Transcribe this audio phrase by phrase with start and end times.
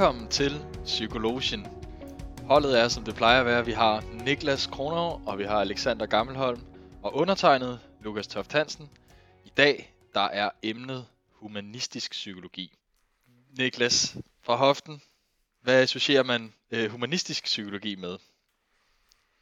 [0.00, 1.66] Velkommen til Psykologien.
[2.44, 6.06] Holdet er, som det plejer at være, vi har Niklas Kronov, og vi har Alexander
[6.06, 6.60] Gammelholm,
[7.02, 8.90] og undertegnet Lukas Toft Hansen.
[9.44, 12.72] I dag, der er emnet humanistisk psykologi.
[13.58, 15.02] Niklas, fra hoften,
[15.62, 18.18] hvad associerer man øh, humanistisk psykologi med?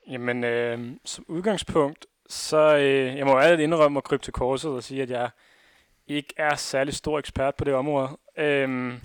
[0.09, 4.84] Jamen, øh, som udgangspunkt, så øh, jeg må ærligt indrømme at krybe til korset og
[4.84, 5.30] sige, at jeg
[6.06, 8.09] ikke er særlig stor ekspert på det område.
[8.38, 8.98] Øh,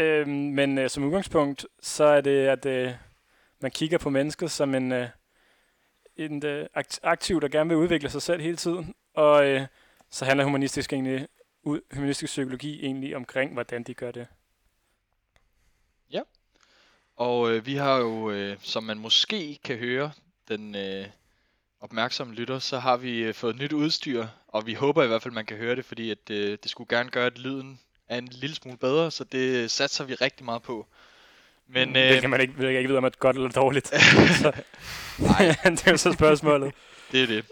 [0.00, 2.92] øh, men øh, som udgangspunkt, så er det, at øh,
[3.60, 5.08] man kigger på mennesket som en, øh,
[6.16, 6.66] en øh,
[7.02, 8.94] aktiv, der gerne vil udvikle sig selv hele tiden.
[9.14, 9.66] Og øh,
[10.10, 11.28] så handler humanistisk, egentlig,
[11.92, 14.26] humanistisk psykologi egentlig omkring, hvordan de gør det.
[16.12, 16.22] Ja,
[17.16, 20.12] og øh, vi har jo, øh, som man måske kan høre,
[20.48, 21.06] den øh,
[21.80, 25.34] opmærksomme lytter, så har vi øh, fået nyt udstyr, og vi håber i hvert fald,
[25.34, 27.80] man kan høre det, fordi at, øh, det skulle gerne gøre, at lyden
[28.10, 30.86] er en lille smule bedre, så det satser vi rigtig meget på.
[31.68, 33.48] Men, mm, det øh, kan man ikke, vil ikke vide, om det er godt eller
[33.48, 33.86] dårligt.
[34.42, 34.52] så,
[35.18, 35.56] Nej.
[35.64, 36.74] det er jo så spørgsmålet.
[37.12, 37.44] Det er det.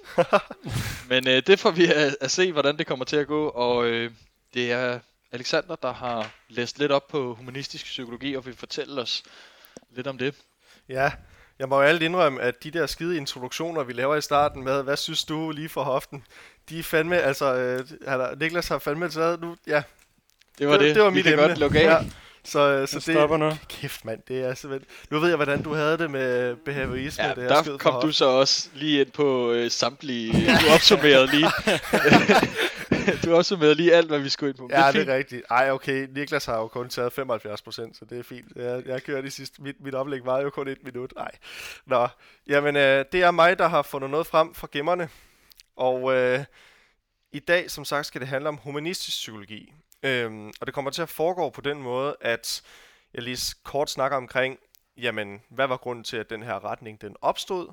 [1.09, 3.86] Men øh, det får vi at, at se, hvordan det kommer til at gå, og
[3.86, 4.11] øh,
[4.55, 4.98] det er
[5.33, 9.23] Alexander, der har læst lidt op på humanistisk psykologi, og vil fortælle os
[9.91, 10.34] lidt om det.
[10.89, 11.11] Ja,
[11.59, 14.83] jeg må jo alt indrømme, at de der skide introduktioner, vi laver i starten med,
[14.83, 16.25] hvad synes du lige for hoften,
[16.69, 19.83] de er fandme, altså, øh, Niklas har fandme taget nu, ja.
[20.59, 21.42] Det var det, det, det var mit emne.
[21.42, 21.84] godt lukke af.
[21.84, 22.05] Ja.
[22.45, 23.53] Så, øh, så det stopper nu.
[23.69, 24.89] Kæft mand, det er simpelthen...
[25.11, 27.25] Nu ved jeg, hvordan du havde det med behaviorisme.
[27.25, 30.33] Ja, det der kom du så også lige ind på øh, samtlige...
[30.33, 31.51] Du opsummerede lige.
[33.25, 34.69] du opsummerede lige alt, hvad vi skulle ind på.
[34.73, 35.42] Ja, det er, det er rigtigt.
[35.51, 36.09] Ej, okay.
[36.14, 38.47] Niklas har jo kun taget 75 procent, så det er fint.
[38.56, 39.62] Jeg, jeg kører de sidste...
[39.62, 41.12] Mit, mit oplæg var jo kun et minut.
[41.17, 41.31] Nej.
[41.86, 42.09] Nå,
[42.47, 45.08] jamen øh, det er mig, der har fundet noget frem fra gemmerne.
[45.77, 46.45] Og øh,
[47.33, 49.73] i dag, som sagt, skal det handle om humanistisk psykologi.
[50.03, 52.63] Øhm, og det kommer til at foregå på den måde, at
[53.14, 54.59] jeg lige kort snakker omkring,
[54.97, 57.73] jamen, hvad var grunden til, at den her retning den opstod?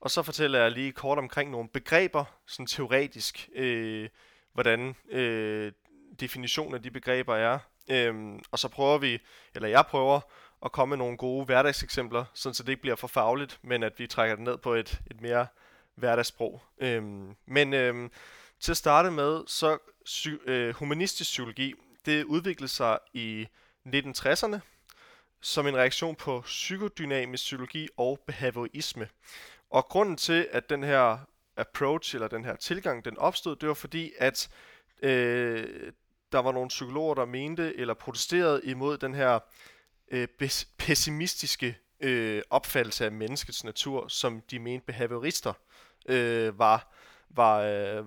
[0.00, 4.08] Og så fortæller jeg lige kort omkring nogle begreber, sådan teoretisk, øh,
[4.52, 5.72] hvordan øh,
[6.20, 7.58] definitionen af de begreber er.
[7.90, 9.18] Øhm, og så prøver vi,
[9.54, 10.20] eller jeg prøver,
[10.64, 13.98] at komme med nogle gode hverdagseksempler, sådan så det ikke bliver for fagligt, men at
[13.98, 15.46] vi trækker det ned på et, et mere
[15.94, 16.62] hverdagssprog.
[16.78, 18.10] Øhm, men øhm,
[18.60, 21.74] til at starte med, så psy- øh, humanistisk psykologi,
[22.06, 23.48] det udviklede sig i
[23.86, 24.58] 1960'erne
[25.40, 29.08] som en reaktion på psykodynamisk psykologi og behaviorisme.
[29.70, 31.18] Og grunden til, at den her
[31.56, 34.48] approach, eller den her tilgang, den opstod, det var fordi, at
[35.02, 35.92] øh,
[36.32, 39.38] der var nogle psykologer, der mente eller protesterede imod den her
[40.10, 40.28] øh,
[40.78, 45.52] pessimistiske øh, opfattelse af menneskets natur, som de mente behaviorister
[46.08, 46.94] øh, var,
[47.30, 48.04] var, øh,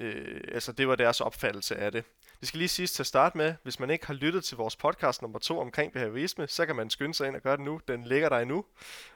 [0.00, 2.04] Øh, altså det var deres opfattelse af det.
[2.40, 4.76] Det skal lige siges til at starte med, hvis man ikke har lyttet til vores
[4.76, 7.80] podcast nummer to omkring behaviorisme, så kan man skynde sig ind og gøre det nu.
[7.88, 8.64] Den ligger der endnu.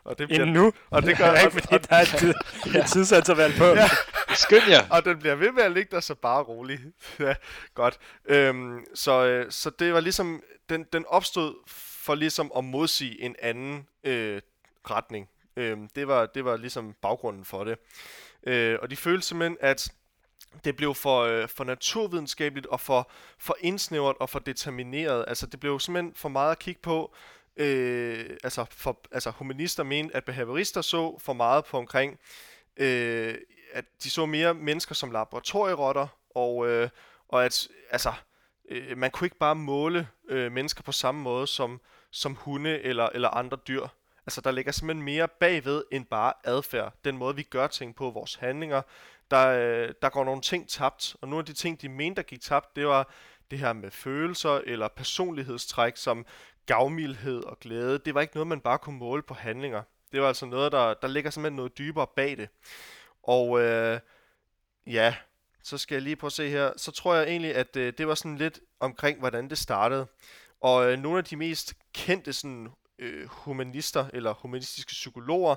[0.04, 0.72] Og det bliver, endnu?
[0.90, 2.34] Og det gør ja, ikke, fordi der er tid,
[2.74, 2.86] ja.
[2.86, 3.64] tidsinterval på.
[3.82, 3.88] Ja.
[4.34, 4.88] Skynd jer.
[4.90, 6.80] Og den bliver ved med at ligge der, så bare rolig.
[7.18, 7.34] ja,
[7.74, 7.98] godt.
[8.24, 13.36] Øhm, så, øh, så det var ligesom, den, den opstod for ligesom at modsige en
[13.42, 14.40] anden øh,
[14.90, 15.28] retning.
[15.56, 17.78] Øhm, det, var, det var ligesom baggrunden for det.
[18.46, 19.92] Øh, og de følte simpelthen, at
[20.64, 25.24] det blev for, øh, for naturvidenskabeligt og for, for indsnævret og for determineret.
[25.28, 27.14] Altså det blev simpelthen for meget at kigge på.
[27.56, 32.18] Øh, altså, for, altså humanister mente, at behaviorister så for meget på omkring,
[32.76, 33.34] øh,
[33.72, 36.88] at de så mere mennesker som laboratorierotter, og, øh,
[37.28, 38.12] og at altså,
[38.70, 41.80] øh, man kunne ikke bare måle øh, mennesker på samme måde som,
[42.10, 43.86] som hunde eller, eller andre dyr.
[44.26, 46.92] Altså der ligger simpelthen mere bagved end bare adfærd.
[47.04, 48.82] Den måde vi gør ting på, vores handlinger,
[49.32, 52.22] der, øh, der går nogle ting tabt, og nogle af de ting, de mente, der
[52.22, 53.12] gik tabt, det var
[53.50, 56.26] det her med følelser eller personlighedstræk som
[56.66, 57.98] gavmildhed og glæde.
[57.98, 59.82] Det var ikke noget, man bare kunne måle på handlinger.
[60.12, 62.48] Det var altså noget, der, der ligger simpelthen noget dybere bag det.
[63.22, 64.00] Og øh,
[64.86, 65.14] ja,
[65.62, 66.72] så skal jeg lige prøve at se her.
[66.76, 70.06] Så tror jeg egentlig, at øh, det var sådan lidt omkring, hvordan det startede.
[70.60, 72.68] Og øh, nogle af de mest kendte sådan,
[73.02, 75.54] øh, humanister eller humanistiske psykologer,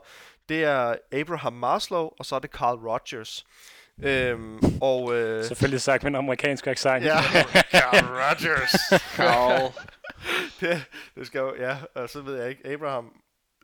[0.50, 3.46] det er Abraham Maslow, og så er det Carl Rogers.
[4.04, 7.06] Øhm, og, øh, Selvfølgelig sagt med en amerikansk accent.
[7.06, 7.22] Ja,
[7.80, 9.02] Carl Rogers.
[9.16, 9.72] Carl.
[10.60, 13.12] det, det skal jo, ja, og så ved jeg ikke, Abraham.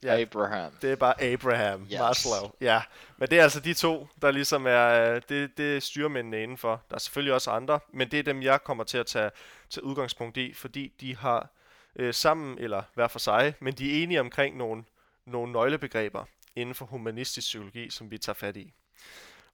[0.04, 0.72] Ja, Abraham.
[0.82, 2.00] Det er bare Abraham yes.
[2.00, 2.52] Maslow.
[2.62, 2.82] Ja,
[3.18, 6.82] men det er altså de to, der ligesom er, det, det er styrmændene indenfor.
[6.90, 9.32] Der er selvfølgelig også andre, men det er dem, jeg kommer til at tage,
[9.70, 11.50] tage udgangspunkt i, fordi de har
[11.96, 14.84] øh, sammen, eller hver for sig, men de er enige omkring nogle,
[15.26, 18.74] nogle nøglebegreber inden for humanistisk psykologi, som vi tager fat i.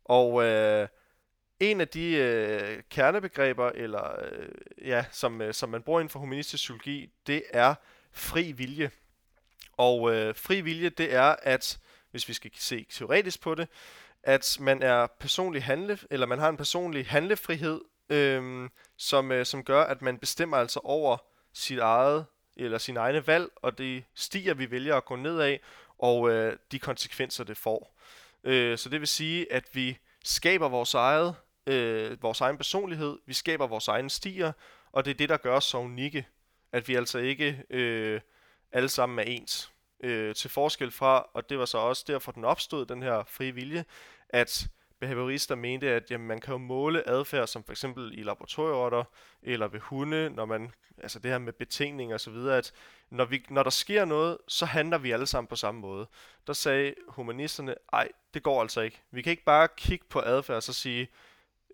[0.06, 0.88] Og øh,
[1.60, 4.50] en af de øh, kernebegreber, eller øh,
[4.82, 7.76] ja, som, øh, som man bruger inden for humanistisk psykologi, det er
[8.12, 8.92] fri vilje.
[9.78, 11.80] Og øh, fri vilje, det er, at
[12.12, 13.68] hvis vi skal se teoretisk på det,
[14.24, 19.64] at man er personlig handle, eller man har en personlig handlefrihed, øh, som, øh, som
[19.64, 21.18] gør, at man bestemmer altså over
[21.58, 22.26] sit eget
[22.56, 25.60] eller sine egne valg, og det stiger, vi vælger at gå ned af,
[25.98, 27.98] og øh, de konsekvenser, det får.
[28.44, 31.36] Øh, så det vil sige, at vi skaber vores eget,
[31.68, 34.52] øh, vores egen personlighed, vi skaber vores egne stier,
[34.92, 36.28] og det er det, der gør os så unikke,
[36.72, 38.22] at vi altså ikke øh,
[38.72, 39.72] alle sammen er ens.
[40.00, 43.52] Øh, til forskel fra, og det var så også derfor, den opstod, den her frie
[43.52, 43.86] vilje,
[44.30, 44.68] at
[45.00, 49.04] behaviorister mente, at jamen, man kan jo måle adfærd, som for eksempel i laboratorierotter
[49.44, 52.74] eller ved hunde, når man, altså det her med betingning og så videre, at
[53.10, 56.08] når, vi, når der sker noget, så handler vi alle sammen på samme måde.
[56.48, 59.02] Der sagde humanisterne, ej, det går altså ikke.
[59.12, 61.08] Vi kan ikke bare kigge på adfærd og så sige,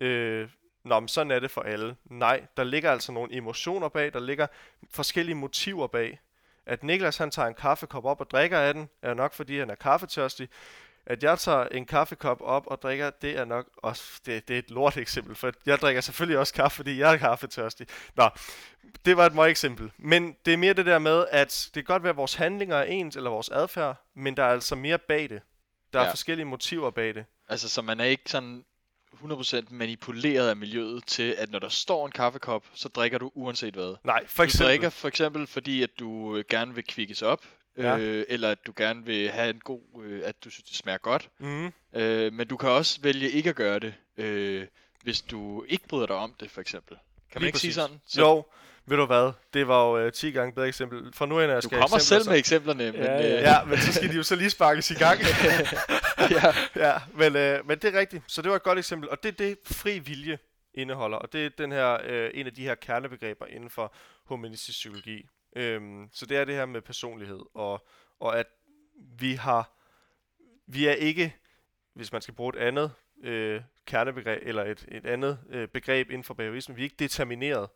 [0.00, 0.48] øh,
[0.84, 1.96] Nå, men sådan er det for alle.
[2.04, 4.46] Nej, der ligger altså nogle emotioner bag, der ligger
[4.90, 6.20] forskellige motiver bag.
[6.66, 9.70] At Niklas han tager en kaffekop op og drikker af den, er nok fordi han
[9.70, 10.48] er kaffetørstig.
[11.06, 14.58] At jeg tager en kaffekop op og drikker, det er nok også, det, det er
[14.58, 17.86] et lort eksempel, for jeg drikker selvfølgelig også kaffe, fordi jeg er kaffetørstig.
[18.16, 18.28] Nå,
[19.04, 19.90] det var et meget eksempel.
[19.98, 22.76] Men det er mere det der med, at det kan godt være, at vores handlinger
[22.76, 25.42] er ens, eller vores adfærd, men der er altså mere bag det.
[25.92, 26.10] Der er ja.
[26.10, 27.24] forskellige motiver bag det.
[27.48, 28.64] Altså, så man er ikke sådan
[29.14, 33.74] 100% manipuleret af miljøet til, at når der står en kaffekop, så drikker du uanset
[33.74, 33.94] hvad.
[34.04, 34.66] Nej, for eksempel.
[34.66, 37.44] Du drikker for eksempel, fordi at du øh, gerne vil kvikkes op,
[37.78, 37.98] ja.
[37.98, 40.98] øh, eller at du gerne vil have en god, øh, at du synes, det smager
[40.98, 41.28] godt.
[41.38, 41.72] Mm.
[41.94, 44.66] Øh, men du kan også vælge ikke at gøre det, øh,
[45.02, 46.96] hvis du ikke bryder dig om det, for eksempel.
[46.96, 47.02] Kan
[47.34, 47.74] man Lige ikke præcis.
[47.74, 48.00] sige sådan?
[48.06, 48.20] Så...
[48.20, 48.44] Jo,
[48.86, 49.32] ved du hvad?
[49.54, 51.12] Det var jo øh, 10 gange bedre eksempel.
[51.12, 52.30] For nu er jeg skal Du kommer selv så...
[52.30, 53.00] med eksemplerne, men...
[53.00, 53.36] Ja, ja.
[53.36, 53.42] Øh...
[53.42, 55.20] ja, men så skal de jo så lige sparkes i gang.
[56.30, 56.54] ja.
[56.76, 58.22] ja, men, øh, men det er rigtigt.
[58.26, 59.10] Så det var et godt eksempel.
[59.10, 60.38] Og det er det, fri vilje
[60.74, 61.16] indeholder.
[61.16, 63.94] Og det er den her, øh, en af de her kernebegreber inden for
[64.24, 65.26] humanistisk psykologi.
[65.54, 67.40] Øhm, så det er det her med personlighed.
[67.54, 67.86] Og,
[68.20, 68.46] og at
[68.96, 69.70] vi har...
[70.66, 71.36] Vi er ikke,
[71.92, 72.92] hvis man skal bruge et andet
[73.22, 77.70] øh, kernebegreb, eller et, et andet øh, begreb inden for behaviorisme, vi er ikke determineret.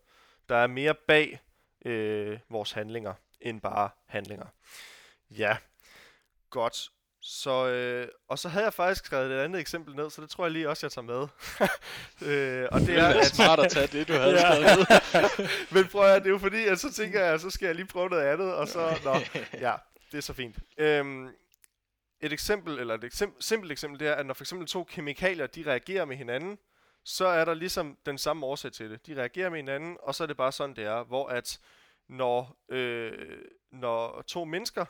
[0.49, 1.41] Der er mere bag
[1.85, 4.47] øh, vores handlinger, end bare handlinger.
[5.31, 5.57] Ja,
[6.51, 6.91] godt.
[7.31, 10.45] Så, øh, og så havde jeg faktisk skrevet et andet eksempel ned, så det tror
[10.45, 11.23] jeg lige også, jeg tager med.
[12.29, 14.55] øh, og det er, at, smart at tage det, du havde ja.
[14.55, 14.89] skrevet
[15.39, 15.49] ned.
[15.75, 17.87] Men prøv at det er jo fordi, at så tænker jeg, så skal jeg lige
[17.87, 19.15] prøve noget andet, og så, nå,
[19.61, 19.75] ja,
[20.13, 20.57] det er så fint.
[20.79, 21.29] Øhm,
[22.21, 25.47] et eksempel, eller et eksempel, simpelt eksempel, det er, at når for eksempel to kemikalier,
[25.47, 26.59] de reagerer med hinanden,
[27.05, 29.07] så er der ligesom den samme årsag til det.
[29.07, 31.61] De reagerer med hinanden, og så er det bare sådan, det er, hvor at
[32.09, 33.39] når, øh,
[33.73, 34.85] når to mennesker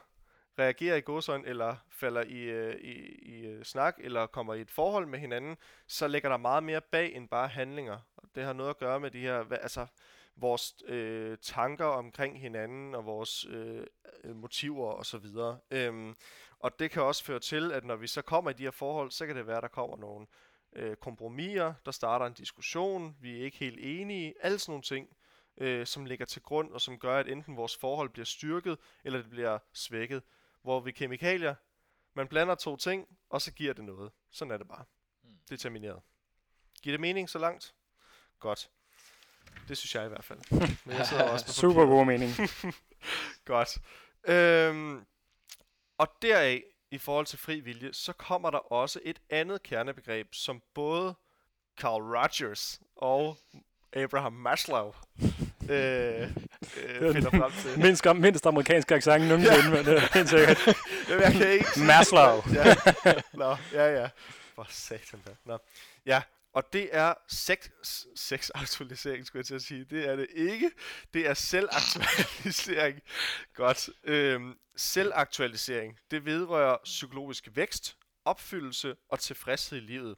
[0.58, 4.70] reagerer i godsøjne, eller falder i, øh, i, i øh, snak, eller kommer i et
[4.70, 5.56] forhold med hinanden,
[5.86, 7.98] så ligger der meget mere bag end bare handlinger.
[8.16, 9.86] Og det har noget at gøre med de her, altså
[10.36, 13.86] vores øh, tanker omkring hinanden, og vores øh,
[14.24, 15.26] motiver osv.
[15.70, 16.14] Øhm,
[16.58, 19.10] og det kan også føre til, at når vi så kommer i de her forhold,
[19.10, 20.26] så kan det være, at der kommer nogle
[20.72, 25.08] øh, kompromiser, der starter en diskussion, vi er ikke helt enige, alle sådan nogle ting,
[25.56, 29.18] øh, som ligger til grund, og som gør, at enten vores forhold bliver styrket, eller
[29.18, 30.22] det bliver svækket.
[30.68, 31.54] Hvor vi kemikalier,
[32.14, 34.12] man blander to ting, og så giver det noget.
[34.30, 34.84] Sådan er det bare.
[35.22, 35.38] Mm.
[35.48, 36.02] Determineret.
[36.82, 37.74] Giver det mening så langt?
[38.38, 38.70] Godt.
[39.68, 40.40] Det synes jeg i hvert fald.
[40.86, 42.32] Men jeg sidder også på Super god mening.
[43.44, 43.78] Godt.
[44.24, 45.06] Øhm,
[45.98, 50.62] og deraf i forhold til fri vilje, så kommer der også et andet kernebegreb, som
[50.74, 51.14] både
[51.76, 53.36] Carl Rogers og
[53.92, 54.92] Abraham Maslow
[55.70, 56.30] øh,
[57.00, 57.80] øh, finder frem til.
[57.80, 60.66] Mindst, mindst amerikansk accent nogensinde, men det er helt sikkert.
[61.08, 62.42] Jamen, jeg kan ikke Maslow.
[62.54, 62.74] ja.
[63.34, 64.08] Nå, ja, ja.
[64.54, 65.30] For satan da.
[65.44, 65.58] Nå.
[66.06, 66.22] Ja,
[66.52, 67.68] og det er sex,
[68.16, 69.84] sexaktualisering, skulle jeg til at sige.
[69.84, 70.70] Det er det ikke.
[71.14, 73.00] Det er selvaktualisering.
[73.54, 73.90] Godt.
[74.04, 80.16] Øhm, selvaktualisering, det vedrører psykologisk vækst, opfyldelse og tilfredshed i livet.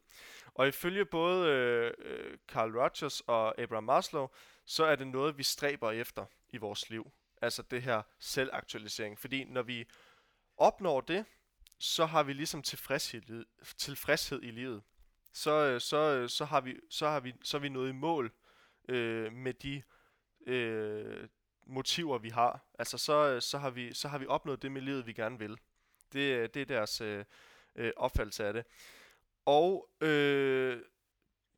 [0.55, 4.27] Og ifølge både øh, øh, Carl Rogers og Abraham Maslow,
[4.71, 7.11] så er det noget, vi stræber efter i vores liv.
[7.41, 9.19] Altså det her selvaktualisering.
[9.19, 9.85] Fordi når vi
[10.57, 11.25] opnår det,
[11.79, 13.45] så har vi ligesom tilfredshed,
[13.77, 14.83] tilfredshed i livet
[15.33, 17.91] så, øh, så, øh, så, har vi, så, har vi, så er vi nået i
[17.93, 18.31] mål
[18.89, 19.83] øh, med de
[20.47, 21.27] øh,
[21.65, 22.65] motiver, vi har.
[22.79, 25.39] Altså, så, øh, så, har vi, så har vi opnået det med livet, vi gerne
[25.39, 25.57] vil.
[26.13, 27.25] Det, det er deres øh,
[27.97, 28.65] opfattelse af det.
[29.45, 30.81] Og øh,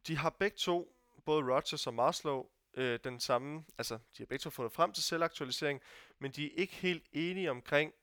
[0.08, 4.42] de har begge to, både Rogers og Maslow, øh, den samme, altså de har begge
[4.42, 5.82] to fundet frem til selvaktualisering,
[6.20, 7.94] men de er ikke helt enige omkring,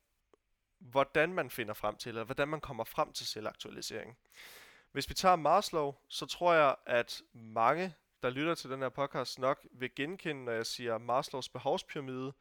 [0.78, 4.18] hvordan man finder frem til, eller hvordan man kommer frem til selvaktualisering.
[4.92, 9.38] Hvis vi tager Maslow, så tror jeg, at mange, der lytter til den her podcast,
[9.38, 12.32] nok vil genkende, når jeg siger Maslows behovspyramide,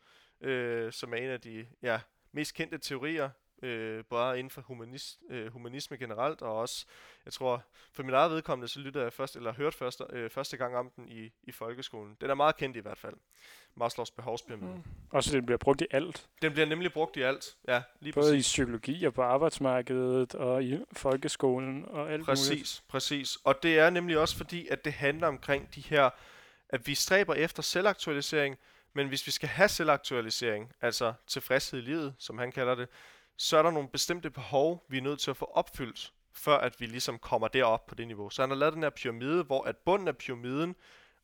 [0.42, 3.30] øh, som er en af de ja, mest kendte teorier
[3.64, 6.86] øh, både inden for humanist, øh, humanisme generelt, og også,
[7.26, 7.64] jeg tror,
[7.94, 10.92] for min eget vedkommende, så lytter jeg først, eller hørt første, øh, første gang om
[10.96, 12.18] den i, i folkeskolen.
[12.22, 13.16] Den er meget kendt i hvert fald.
[13.76, 14.74] Maslows behovspyramide.
[14.76, 14.84] Mm.
[15.12, 16.28] Også den bliver brugt i alt.
[16.42, 18.48] Den bliver nemlig brugt i alt, ja, lige Både præcis.
[18.48, 22.84] i psykologi og på arbejdsmarkedet og i folkeskolen og alt Præcis, muligt.
[22.88, 23.38] præcis.
[23.44, 26.10] Og det er nemlig også fordi, at det handler omkring de her,
[26.70, 28.58] at vi stræber efter selvaktualisering,
[28.94, 32.88] men hvis vi skal have selvaktualisering, altså tilfredshed i livet, som han kalder det,
[33.42, 36.80] så er der nogle bestemte behov, vi er nødt til at få opfyldt, før at
[36.80, 38.30] vi ligesom kommer derop på det niveau.
[38.30, 40.76] Så han har lavet den her pyramide, hvor at bunden af pyramiden,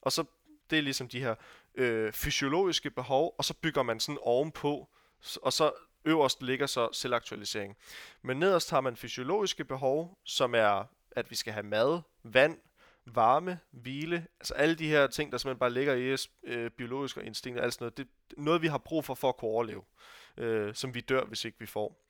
[0.02, 0.24] og så
[0.70, 1.36] det er ligesom de her
[1.76, 4.90] øh, fysiologiske behov, og så bygger man sådan ovenpå,
[5.42, 5.72] og så
[6.06, 7.78] øverst ligger så selvaktualisering.
[8.22, 12.58] Men nederst har man fysiologiske behov, som er, at vi skal have mad, vand,
[13.06, 17.18] varme, hvile, altså alle de her ting, der simpelthen bare ligger i os, øh, biologisk
[17.18, 18.08] og instinkt og alt sådan noget, det
[18.38, 19.82] er noget, vi har brug for for at kunne overleve,
[20.38, 22.06] øh, som vi dør, hvis ikke vi får.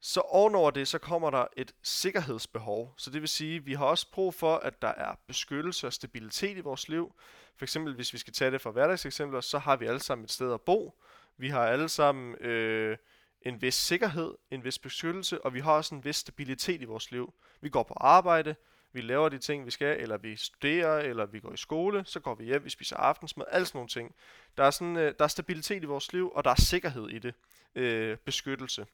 [0.00, 2.94] Så ovenover det, så kommer der et sikkerhedsbehov.
[2.96, 5.92] Så det vil sige, at vi har også brug for, at der er beskyttelse og
[5.92, 7.14] stabilitet i vores liv.
[7.56, 10.30] For eksempel, hvis vi skal tage det fra hverdagseksempler, så har vi alle sammen et
[10.30, 11.02] sted at bo.
[11.36, 12.96] Vi har alle sammen øh,
[13.42, 17.10] en vis sikkerhed, en vis beskyttelse, og vi har også en vis stabilitet i vores
[17.10, 17.34] liv.
[17.60, 18.54] Vi går på arbejde,
[18.94, 22.20] vi laver de ting, vi skal, eller vi studerer, eller vi går i skole, så
[22.20, 24.14] går vi hjem, vi spiser aftensmad, alle sådan nogle ting.
[24.56, 27.18] Der er, sådan, øh, der er stabilitet i vores liv, og der er sikkerhed i
[27.18, 27.34] det.
[27.74, 28.86] Øh, beskyttelse.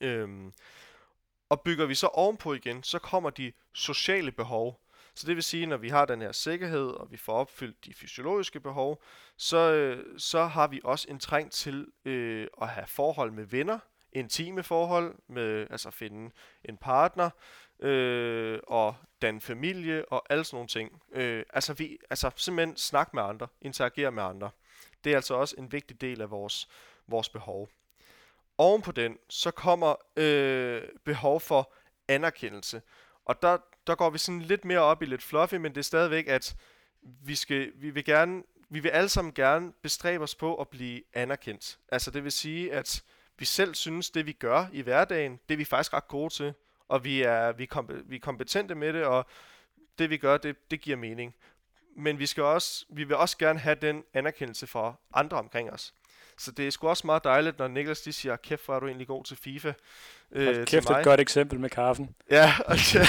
[0.00, 0.52] Øhm,
[1.48, 4.80] og bygger vi så ovenpå igen, så kommer de sociale behov.
[5.14, 7.94] Så det vil sige, når vi har den her sikkerhed, og vi får opfyldt de
[7.94, 9.02] fysiologiske behov,
[9.36, 13.78] så, øh, så har vi også en træng til øh, at have forhold med venner,
[14.12, 16.30] intime forhold, med altså finde
[16.64, 17.30] en partner,
[17.80, 21.02] øh, og danne familie og alle sådan nogle ting.
[21.12, 24.50] Øh, altså, vi, altså simpelthen snak med andre, interagere med andre.
[25.04, 26.68] Det er altså også en vigtig del af vores,
[27.06, 27.68] vores behov.
[28.58, 31.72] Oven på den, så kommer øh, behov for
[32.08, 32.82] anerkendelse.
[33.24, 35.82] Og der, der går vi sådan lidt mere op i lidt fluffy, men det er
[35.82, 36.56] stadigvæk, at
[37.02, 38.42] vi, skal, vi vil gerne
[38.74, 41.78] vi vil alle sammen gerne bestræbe os på at blive anerkendt.
[41.92, 43.02] Altså det vil sige, at
[43.38, 46.54] vi selv synes, det vi gør i hverdagen, det er vi faktisk ret gode til
[46.88, 49.26] og vi er, vi, komp- vi er kompetente med det, og
[49.98, 51.34] det vi gør, det, det giver mening.
[51.96, 55.94] Men vi, skal også, vi vil også gerne have den anerkendelse fra andre omkring os.
[56.38, 58.86] Så det er sgu også meget dejligt, når Niklas de siger, kæft, hvor er du
[58.86, 59.72] egentlig god til FIFA.
[60.32, 62.14] Øh, kæft, et godt eksempel med kaffen.
[62.30, 63.04] Ja, okay.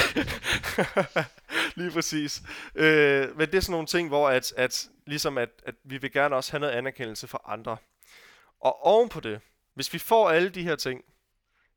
[1.80, 2.42] lige præcis.
[2.74, 6.12] Øh, men det er sådan nogle ting, hvor at, at, ligesom at, at vi vil
[6.12, 7.76] gerne også have noget anerkendelse fra andre.
[8.60, 9.40] Og oven på det,
[9.74, 11.04] hvis vi får alle de her ting,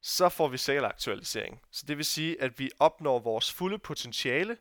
[0.02, 1.62] så får vi selvaktualisering.
[1.72, 4.58] Så det vil sige, at vi opnår vores fulde potentiale,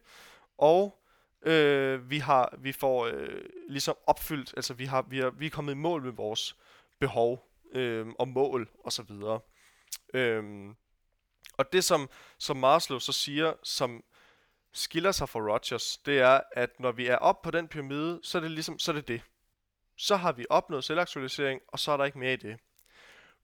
[0.59, 1.02] og
[1.42, 5.50] øh, vi har vi får øh, ligesom opfyldt, altså vi har vi har, vi er
[5.50, 6.57] kommet i mål med vores
[6.99, 9.40] behov øh, og mål og så videre.
[10.14, 10.45] Øh,
[11.52, 14.04] og det som som Maslow så siger, som
[14.73, 18.38] skiller sig fra Rogers, det er at når vi er op på den pyramide, så
[18.38, 19.23] er det ligesom så er det det.
[19.97, 22.59] Så har vi opnået selvaktualisering, og så er der ikke mere i det.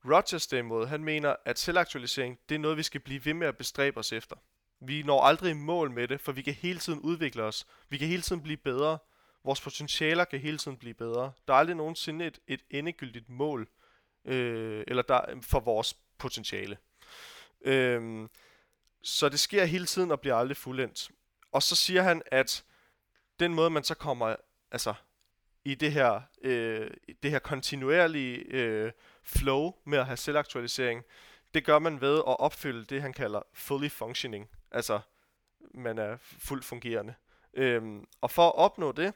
[0.05, 3.57] Rogers derimod, han mener, at selvaktualisering, det er noget, vi skal blive ved med at
[3.57, 4.37] bestræbe os efter.
[4.81, 7.67] Vi når aldrig i mål med det, for vi kan hele tiden udvikle os.
[7.89, 8.99] Vi kan hele tiden blive bedre.
[9.45, 11.33] Vores potentialer kan hele tiden blive bedre.
[11.49, 13.69] Der er aldrig nogensinde et, et endegyldigt mål
[14.25, 16.79] øh, eller der, for vores potentiale.
[17.65, 18.29] Øh,
[19.03, 21.11] så det sker hele tiden og bliver aldrig fuldendt.
[21.53, 22.65] Og så siger han, at
[23.41, 24.37] den måde, man så kommer
[24.71, 24.95] altså,
[25.65, 26.91] i det her, øh,
[27.23, 28.93] det her kontinuerlige øh,
[29.25, 31.05] flow med at have selvaktualisering,
[31.55, 34.49] det gør man ved at opfylde det, han kalder fully functioning.
[34.71, 35.01] Altså,
[35.75, 37.15] man er fuldt fungerende.
[37.55, 39.15] Øhm, og for at opnå det,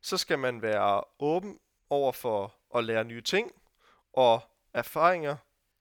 [0.00, 1.58] så skal man være åben
[1.90, 3.52] over for at lære nye ting
[4.12, 4.42] og
[4.74, 5.36] erfaringer,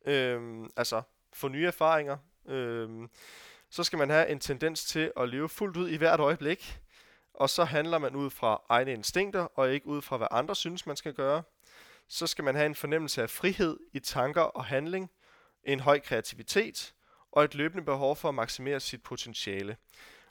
[0.06, 1.02] øhm, altså
[1.34, 2.18] få nye erfaringer.
[2.46, 3.10] Øhm,
[3.70, 6.80] så skal man have en tendens til at leve fuldt ud i hvert øjeblik,
[7.34, 10.86] og så handler man ud fra egne instinkter og ikke ud fra, hvad andre synes,
[10.86, 11.44] man skal gøre
[12.08, 15.12] så skal man have en fornemmelse af frihed i tanker og handling,
[15.64, 16.94] en høj kreativitet
[17.32, 19.78] og et løbende behov for at maksimere sit potentiale.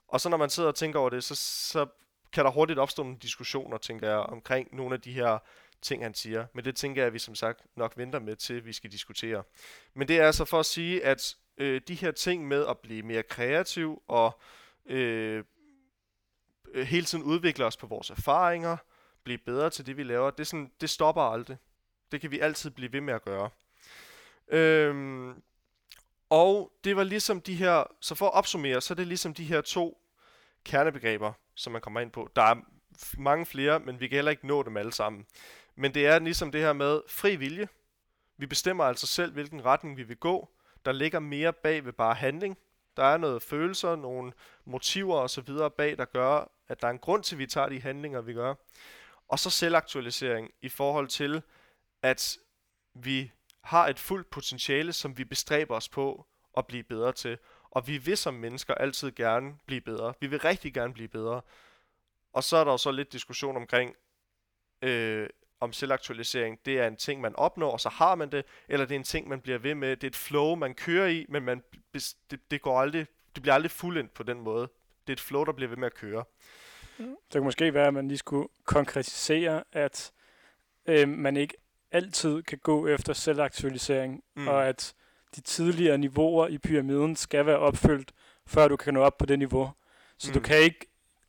[0.09, 1.87] Og så når man sidder og tænker over det, så, så
[2.33, 5.39] kan der hurtigt opstå nogle diskussioner, tænker jeg, omkring nogle af de her
[5.83, 6.47] ting, han siger.
[6.55, 9.43] Men det tænker jeg, at vi som sagt nok venter med til, vi skal diskutere.
[9.95, 13.03] Men det er altså for at sige, at øh, de her ting med at blive
[13.03, 14.41] mere kreativ og
[14.87, 15.45] øh,
[16.75, 18.77] øh hele tiden udvikle os på vores erfaringer,
[19.25, 21.57] blive bedre til det, vi laver, det, sådan, det stopper aldrig.
[22.13, 23.51] Det kan vi altid blive ved med at gøre.
[24.49, 25.43] Øhm,
[26.31, 29.45] Og det var ligesom de her, så for at opsummere, så er det ligesom de
[29.45, 30.01] her to
[30.65, 32.31] kernebegreber, som man kommer ind på.
[32.37, 32.55] Der er
[33.19, 35.27] mange flere, men vi kan heller ikke nå dem alle sammen.
[35.77, 37.69] Men det er ligesom det her med fri vilje.
[38.37, 40.49] Vi bestemmer altså selv, hvilken retning vi vil gå.
[40.85, 42.59] Der ligger mere bag ved bare handling.
[42.97, 44.33] Der er noget følelser, nogle
[44.65, 45.49] motiver osv.
[45.77, 48.33] bag, der gør, at der er en grund til, at vi tager de handlinger, vi
[48.33, 48.55] gør.
[49.29, 51.43] Og så selvaktualisering i forhold til,
[52.03, 52.39] at
[52.95, 56.27] vi har et fuldt potentiale, som vi bestræber os på
[56.57, 57.39] at blive bedre til.
[57.71, 60.15] Og vi vil som mennesker altid gerne blive bedre.
[60.21, 61.41] Vi vil rigtig gerne blive bedre.
[62.33, 63.95] Og så er der jo så lidt diskussion omkring,
[64.83, 65.29] øh,
[65.61, 68.95] om selvaktualisering, det er en ting, man opnår, og så har man det, eller det
[68.95, 69.97] er en ting, man bliver ved med.
[69.97, 71.63] Det er et flow, man kører i, men man,
[71.95, 74.69] det, det, går aldrig, det bliver aldrig fuldendt på den måde.
[75.07, 76.25] Det er et flow, der bliver ved med at køre.
[76.99, 80.13] Det kan måske være, at man lige skulle konkretisere, at
[80.87, 81.55] øh, man ikke
[81.93, 84.49] altid kan gå efter selvaktualisering, mm.
[84.49, 84.95] og at
[85.37, 88.13] de tidligere niveauer i pyramiden skal være opfyldt,
[88.47, 89.71] før du kan nå op på det niveau.
[90.19, 90.35] Så mm.
[90.35, 90.87] du kan ikke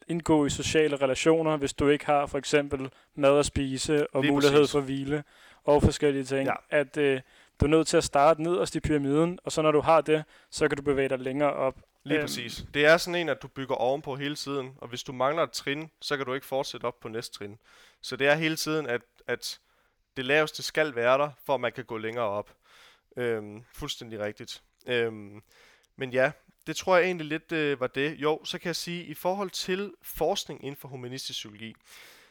[0.08, 4.32] indgå i sociale relationer, hvis du ikke har for eksempel mad at spise og Lige
[4.32, 4.72] mulighed præcis.
[4.72, 5.24] for hvile
[5.64, 6.48] og forskellige ting.
[6.48, 6.54] Ja.
[6.70, 7.22] At øh,
[7.60, 10.24] du er nødt til at starte nederst i pyramiden, og så når du har det,
[10.50, 11.76] så kan du bevæge dig længere op.
[12.06, 12.24] Lige øhm.
[12.24, 12.66] præcis.
[12.74, 15.52] Det er sådan en, at du bygger ovenpå hele tiden, og hvis du mangler et
[15.52, 17.58] trin, så kan du ikke fortsætte op på næste trin.
[18.02, 19.60] Så det er hele tiden, at, at
[20.18, 22.56] det laveste skal være der, for at man kan gå længere op.
[23.18, 24.64] Øhm, fuldstændig rigtigt.
[24.88, 25.42] Øhm,
[25.96, 26.32] men ja,
[26.68, 28.16] det tror jeg egentlig lidt øh, var det.
[28.18, 31.76] Jo, så kan jeg sige, i forhold til forskning inden for humanistisk psykologi,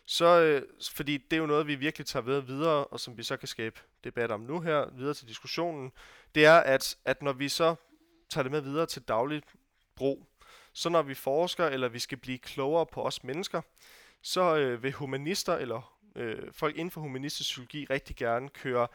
[0.07, 0.63] så, øh,
[0.93, 3.49] fordi det er jo noget, vi virkelig tager ved videre, og som vi så kan
[3.49, 5.93] skabe debat om nu her, videre til diskussionen,
[6.35, 7.75] det er, at, at når vi så
[8.31, 9.45] tager det med videre til dagligt
[9.97, 10.27] brug,
[10.73, 13.61] så når vi forsker, eller vi skal blive klogere på os mennesker,
[14.23, 18.89] så øh, vil humanister, eller øh, folk inden for humanistisk psykologi, rigtig gerne køre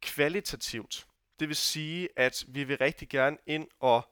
[0.00, 1.06] kvalitativt.
[1.40, 4.08] Det vil sige, at vi vil rigtig gerne ind og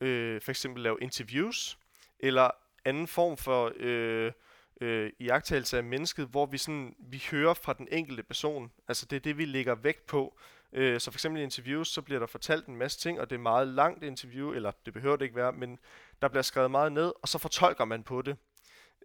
[0.00, 1.78] øh, for eksempel lave interviews,
[2.18, 2.50] eller
[2.84, 4.32] anden form for øh,
[4.80, 8.72] øh, iagtagelse af mennesket, hvor vi sådan vi hører fra den enkelte person.
[8.88, 10.38] Altså det er det, vi lægger vægt på.
[10.74, 13.36] Øh, så for eksempel i interviews, så bliver der fortalt en masse ting, og det
[13.36, 15.78] er meget langt interview, eller det behøver det ikke være, men
[16.22, 18.36] der bliver skrevet meget ned, og så fortolker man på det.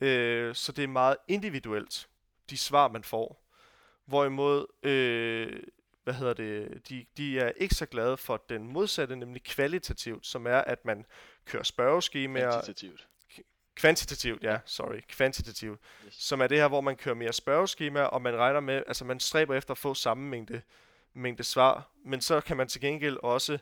[0.01, 2.09] Øh, så det er meget individuelt,
[2.49, 3.45] de svar, man får.
[4.05, 5.63] Hvorimod øh,
[6.03, 10.47] hvad hedder det, de, de er ikke så glade for den modsatte, nemlig kvalitativt, som
[10.47, 11.05] er, at man
[11.45, 12.51] kører spørgeskemaer.
[12.51, 13.07] Kvantitativt.
[13.75, 15.79] Kvantitativt, ja, sorry, kvantitativt.
[16.07, 16.13] Yes.
[16.13, 19.19] Som er det her, hvor man kører mere spørgeskemaer, og man regner med, altså man
[19.19, 20.61] stræber efter at få samme mængde,
[21.13, 23.57] mængde svar, men så kan man til gengæld også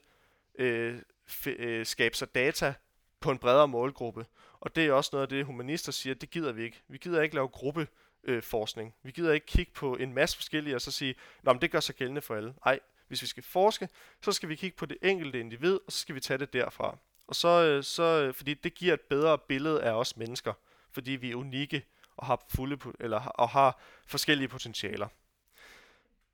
[0.60, 2.74] øh, f- øh, skabe sig data
[3.20, 4.26] på en bredere målgruppe.
[4.60, 6.82] Og det er også noget af det, humanister siger, det gider vi ikke.
[6.88, 7.88] Vi gider ikke lave gruppe
[8.24, 8.96] øh, forskning.
[9.04, 11.80] Vi gider ikke kigge på en masse forskellige og så sige, Nå, men det gør
[11.80, 12.54] sig gældende for alle.
[12.66, 13.90] Nej, hvis vi skal forske,
[14.22, 16.98] så skal vi kigge på det enkelte individ, og så skal vi tage det derfra.
[17.28, 20.54] Og så, øh, så øh, fordi det giver et bedre billede af os mennesker,
[20.92, 21.86] fordi vi er unikke
[22.18, 25.08] og har fulde eller og har forskellige potentialer.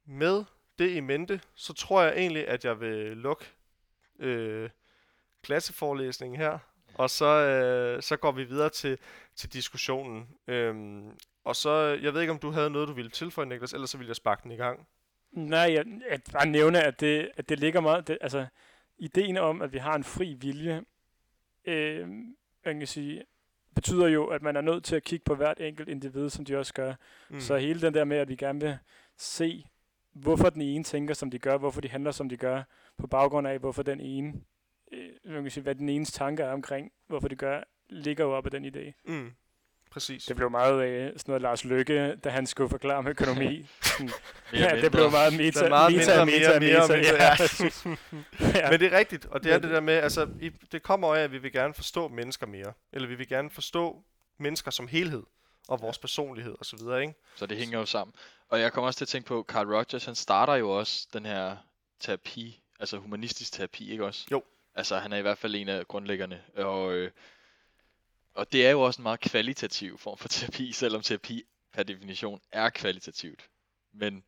[0.06, 0.44] Med
[0.80, 3.46] det i mente, så tror jeg egentlig, at jeg vil lukke
[4.20, 4.70] øh,
[5.44, 6.60] klasseforelæsningen her,
[6.94, 8.98] og så, øh, så går vi videre til,
[9.36, 10.28] til diskussionen.
[10.48, 11.12] Øhm,
[11.44, 13.98] og så, jeg ved ikke, om du havde noget, du ville tilføje, Niklas, ellers så
[13.98, 14.88] ville jeg sparke den i gang.
[15.32, 18.08] Nej, jeg, jeg bare nævne, at det, at det ligger meget...
[18.08, 18.46] Det, altså,
[18.98, 20.84] ideen om, at vi har en fri vilje,
[21.66, 22.08] øh,
[22.66, 23.24] man kan sige,
[23.76, 26.58] betyder jo, at man er nødt til at kigge på hvert enkelt individ, som de
[26.58, 26.94] også gør.
[27.30, 27.40] Mm.
[27.40, 28.78] Så hele den der med, at vi gerne vil
[29.18, 29.66] se,
[30.14, 32.64] hvorfor den ene tænker, som de gør, hvorfor de handler, som de gør,
[32.98, 34.34] på baggrund af, hvorfor den ene,
[34.92, 38.32] øh, man kan sige, hvad den enes tanke er omkring, hvorfor de gør, ligger jo
[38.32, 39.02] op af den idé.
[39.06, 39.32] Mm.
[39.92, 40.26] Præcis.
[40.26, 43.68] Det blev meget øh, sådan noget Lars Lykke, da han skulle forklare om økonomi.
[44.54, 48.60] ja, det blev meget meta, meget meta, meta, meta, meta, meta, ja.
[48.60, 48.72] ja.
[48.72, 50.28] Men det er rigtigt, og det er det der med, altså,
[50.72, 52.74] det kommer af, at vi vil gerne forstå mennesker mere.
[52.94, 54.04] Eller vi vil gerne forstå
[54.38, 55.24] mennesker som helhed,
[55.68, 57.14] og vores personlighed og så videre, ikke?
[57.36, 58.16] Så det hænger jo sammen.
[58.50, 61.26] Og jeg kommer også til at tænke på, Carl Rogers, han starter jo også den
[61.26, 61.58] her
[62.00, 64.28] terapi, altså humanistisk terapi, ikke også?
[64.32, 64.44] Jo.
[64.76, 67.12] Altså, han er i hvert fald en af grundlæggerne, og øh,
[68.34, 72.42] og det er jo også en meget kvalitativ form for terapi, selvom terapi per definition
[72.52, 73.50] er kvalitativt.
[73.94, 74.24] Men,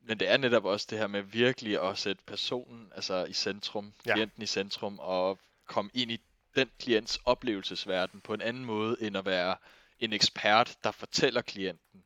[0.00, 3.92] men det er netop også det her med virkelig at sætte personen altså i centrum,
[4.06, 4.14] ja.
[4.14, 6.20] klienten i centrum, og komme ind i
[6.56, 9.56] den klients oplevelsesverden på en anden måde, end at være
[10.00, 12.04] en ekspert, der fortæller klienten,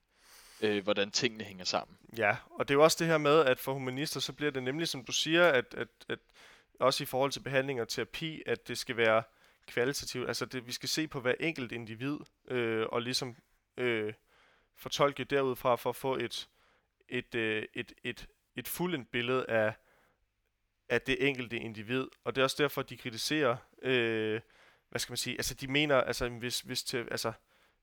[0.62, 1.96] øh, hvordan tingene hænger sammen.
[2.18, 4.62] Ja, og det er jo også det her med, at for humanister, så bliver det
[4.62, 6.18] nemlig, som du siger, at, at, at
[6.80, 9.22] også i forhold til behandling og terapi, at det skal være
[9.66, 10.28] kvalitativt.
[10.28, 13.36] Altså det, vi skal se på hver enkelt individ, øh, og ligesom
[13.76, 14.12] øh,
[14.76, 16.48] fortolke derudfra for at få et,
[17.08, 19.74] et, øh, et, et, et fuldendt billede af,
[20.88, 22.06] af det enkelte individ.
[22.24, 24.40] Og det er også derfor, de kritiserer, øh,
[24.90, 27.32] hvad skal man sige, altså de mener, altså hvis, hvis, te, altså,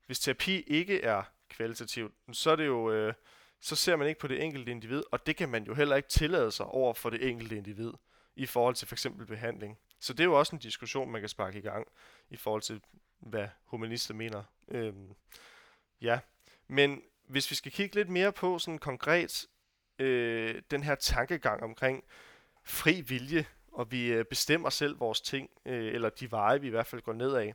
[0.05, 3.13] hvis terapi ikke er kvalitativt, så er det jo, øh,
[3.61, 6.09] så ser man ikke på det enkelte individ, og det kan man jo heller ikke
[6.09, 7.91] tillade sig over for det enkelte individ
[8.35, 9.77] i forhold til for eksempel behandling.
[9.99, 11.87] Så det er jo også en diskussion, man kan sparke i gang
[12.29, 12.81] i forhold til,
[13.19, 14.43] hvad humanister mener.
[14.67, 15.15] Øhm,
[16.01, 16.19] ja,
[16.67, 19.47] men hvis vi skal kigge lidt mere på sådan konkret
[19.99, 22.03] øh, den her tankegang omkring
[22.63, 26.69] fri vilje, og vi øh, bestemmer selv vores ting, øh, eller de veje, vi i
[26.69, 27.53] hvert fald går ned af,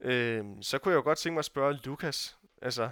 [0.00, 2.90] øh, så kunne jeg jo godt tænke mig at spørge Lukas, altså,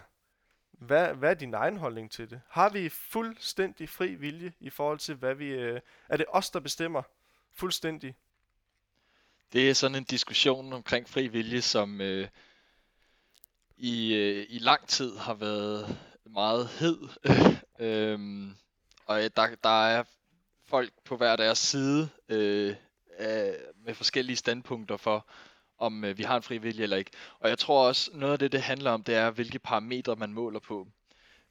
[0.78, 2.40] hvad, hvad er din egen holdning til det?
[2.48, 5.46] Har vi fuldstændig fri vilje i forhold til, hvad vi...
[5.46, 7.02] Øh, er det os, der bestemmer
[7.54, 8.16] fuldstændig?
[9.52, 12.28] Det er sådan en diskussion omkring fri vilje, som øh,
[13.76, 16.98] i, øh, i lang tid har været meget hed.
[17.86, 18.56] øhm,
[19.06, 20.04] og øh, der, der er
[20.64, 22.76] folk på hver deres side øh,
[23.18, 25.26] af, med forskellige standpunkter for,
[25.78, 27.10] om øh, vi har en fri vilje eller ikke.
[27.40, 30.32] Og jeg tror også, noget af det, det handler om, det er, hvilke parametre man
[30.32, 30.88] måler på.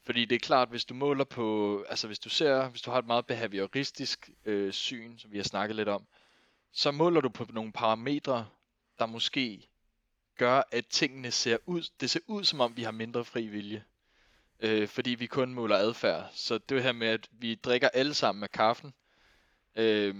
[0.04, 3.00] Fordi det er klart, hvis du måler på, altså hvis du ser, hvis du har
[3.00, 6.06] et meget behavioristisk øh, syn, som vi har snakket lidt om,
[6.72, 8.48] så måler du på nogle parametre,
[9.00, 9.70] der måske
[10.38, 13.84] gør, at tingene ser ud, det ser ud som om vi har mindre fri vilje.
[14.60, 16.30] Øh, fordi vi kun måler adfærd.
[16.34, 18.94] Så det her med, at vi drikker alle sammen med kaffen,
[19.76, 20.16] øh,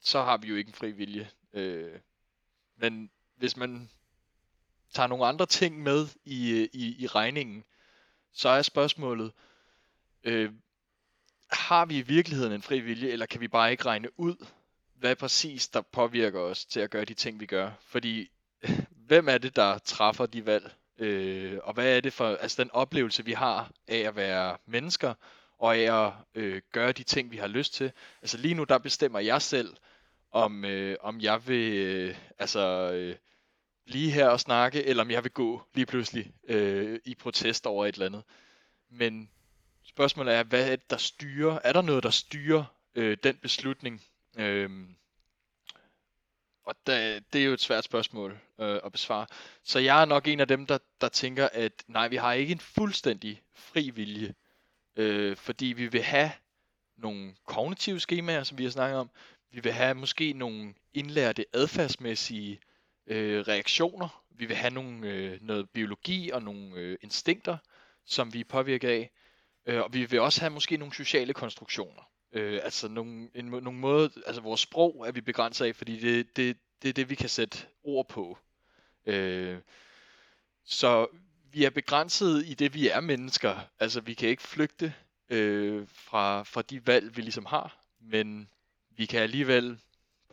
[0.00, 1.30] så har vi jo ikke en fri vilje.
[1.52, 1.98] Øh,
[2.76, 3.10] men
[3.42, 3.90] hvis man
[4.94, 7.64] tager nogle andre ting med i, i, i regningen,
[8.32, 9.32] så er spørgsmålet,
[10.24, 10.52] øh,
[11.52, 14.46] har vi i virkeligheden en fri vilje, eller kan vi bare ikke regne ud,
[14.94, 17.70] hvad præcis der påvirker os til at gøre de ting, vi gør?
[17.80, 18.30] Fordi,
[19.08, 20.74] hvem er det, der træffer de valg?
[20.98, 25.14] Øh, og hvad er det for, altså den oplevelse, vi har af at være mennesker,
[25.58, 27.92] og af at øh, gøre de ting, vi har lyst til.
[28.22, 29.76] Altså lige nu, der bestemmer jeg selv,
[30.30, 32.92] om, øh, om jeg vil, øh, altså...
[32.92, 33.16] Øh,
[33.86, 37.86] blive her og snakke, eller om jeg vil gå lige pludselig øh, i protest over
[37.86, 38.24] et eller andet.
[38.90, 39.30] Men
[39.84, 41.58] spørgsmålet er, hvad er det, der styrer?
[41.64, 42.64] Er der noget, der styrer
[42.94, 44.02] øh, den beslutning?
[44.36, 44.70] Øh,
[46.64, 49.26] og da, det er jo et svært spørgsmål øh, at besvare.
[49.64, 52.52] Så jeg er nok en af dem, der, der tænker, at nej, vi har ikke
[52.52, 54.34] en fuldstændig fri vilje.
[54.96, 56.32] Øh, fordi vi vil have
[56.96, 59.10] nogle kognitive skemaer, som vi har snakket om.
[59.50, 62.71] Vi vil have måske nogle indlærte adfærdsmæssige øh,
[63.06, 64.22] øh, reaktioner.
[64.30, 67.56] Vi vil have nogle, øh, noget biologi og nogle øh, instinkter,
[68.06, 69.10] som vi er påvirket af.
[69.66, 72.02] Øh, og vi vil også have måske nogle sociale konstruktioner.
[72.32, 76.36] Øh, altså nogle, en, nogle måde, altså vores sprog er vi begrænset af, fordi det,
[76.36, 78.38] det, det er det, vi kan sætte ord på.
[79.06, 79.58] Øh,
[80.64, 81.06] så
[81.52, 83.60] vi er begrænset i det, vi er mennesker.
[83.80, 84.94] Altså vi kan ikke flygte
[85.28, 88.48] øh, fra, fra de valg, vi ligesom har, men
[88.90, 89.78] vi kan alligevel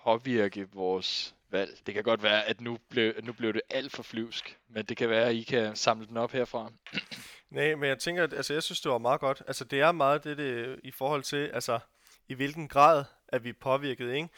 [0.03, 1.77] påvirke vores valg.
[1.85, 4.97] Det kan godt være, at nu blev, nu blev det alt for flyvsk, men det
[4.97, 6.71] kan være, at I kan samle den op herfra.
[7.49, 9.43] Nej, men jeg tænker, at altså, jeg synes, det var meget godt.
[9.47, 11.79] Altså, det er meget det, det i forhold til, altså,
[12.27, 14.29] i hvilken grad er vi påvirket, ikke?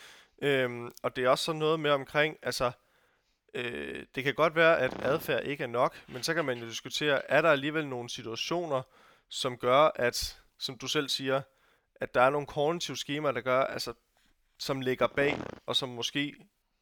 [0.42, 2.72] Øhm, og det er også sådan noget med omkring, altså,
[3.54, 6.66] øh, det kan godt være, at adfærd ikke er nok, men så kan man jo
[6.66, 8.82] diskutere, er der alligevel nogle situationer,
[9.30, 11.42] som gør, at, som du selv siger,
[11.96, 13.94] at der er nogle kognitive skemaer, der gør, altså,
[14.60, 16.36] som ligger bag, og som måske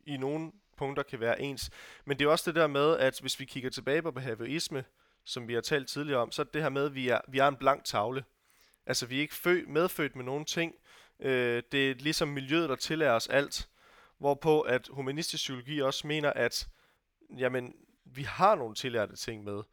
[0.10, 1.70] i nogle punkter kan være ens.
[2.06, 4.84] Men det er også det der med, at hvis vi kigger tilbage på behaviorisme,
[5.24, 7.40] som vi har talt tidligere om, så er det her med, at vi er, vi
[7.40, 8.24] er en blank tavle.
[8.86, 10.76] Altså vi er ikke fø, medfødt med nogen ting.
[11.20, 13.70] Øh, det er ligesom miljøet, der tillærer os alt.
[14.18, 16.68] Hvorpå at humanistisk psykologi også mener, at
[17.38, 17.74] jamen,
[18.06, 19.64] vi har nogle tillærte ting med.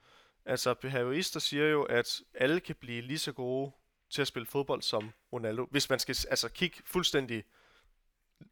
[0.44, 3.72] Altså behaviorister siger jo, at alle kan blive lige så gode
[4.10, 5.66] til at spille fodbold som Ronaldo.
[5.70, 7.44] Hvis man skal altså kigge fuldstændig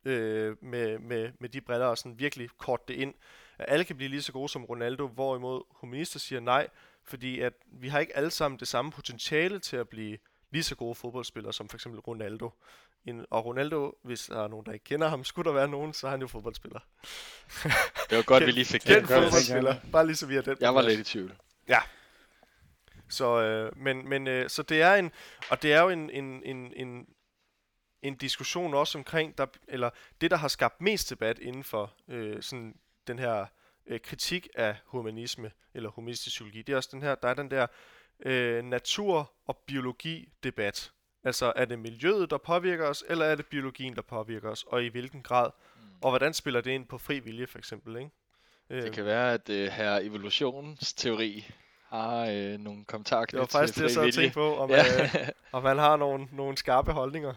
[0.04, 3.14] øh, med, med, med de briller og sådan virkelig kort det ind.
[3.58, 6.68] At alle kan blive lige så gode som Ronaldo, hvorimod humanister siger nej,
[7.04, 10.18] fordi at vi har ikke alle sammen det samme potentiale til at blive
[10.50, 12.50] lige så gode fodboldspillere som for eksempel Ronaldo.
[13.06, 15.92] En, og Ronaldo, hvis der er nogen, der ikke kender ham, skulle der være nogen,
[15.92, 16.80] så er han jo fodboldspiller.
[18.10, 18.96] Det var godt, vi lige fik den.
[18.96, 20.56] Den fodboldspiller, bare lige så vi er den.
[20.60, 21.34] Jeg var lidt i tvivl.
[21.68, 21.78] Ja.
[23.08, 25.12] Så, øh, men, men, øh, så det er en,
[25.50, 27.06] og det er jo en, en, en, en
[28.04, 29.90] en diskussion også omkring, der, eller
[30.20, 33.46] det, der har skabt mest debat inden for øh, sådan den her
[33.86, 37.50] øh, kritik af humanisme, eller humanistisk psykologi, det er også den her, der er den
[37.50, 37.66] der
[38.20, 40.92] øh, natur- og biologi-debat.
[41.24, 44.84] Altså, er det miljøet, der påvirker os, eller er det biologien, der påvirker os, og
[44.84, 45.50] i hvilken grad?
[45.76, 45.82] Mm.
[46.02, 48.10] Og hvordan spiller det ind på fri vilje, for eksempel, ikke?
[48.70, 51.50] Det kan være, at øh, her evolutionsteori
[51.88, 55.02] har øh, nogle kommentarer Det var faktisk det, jeg sad og tænkte på, om, ja.
[55.02, 57.34] øh, om man har nogle, nogle skarpe holdninger.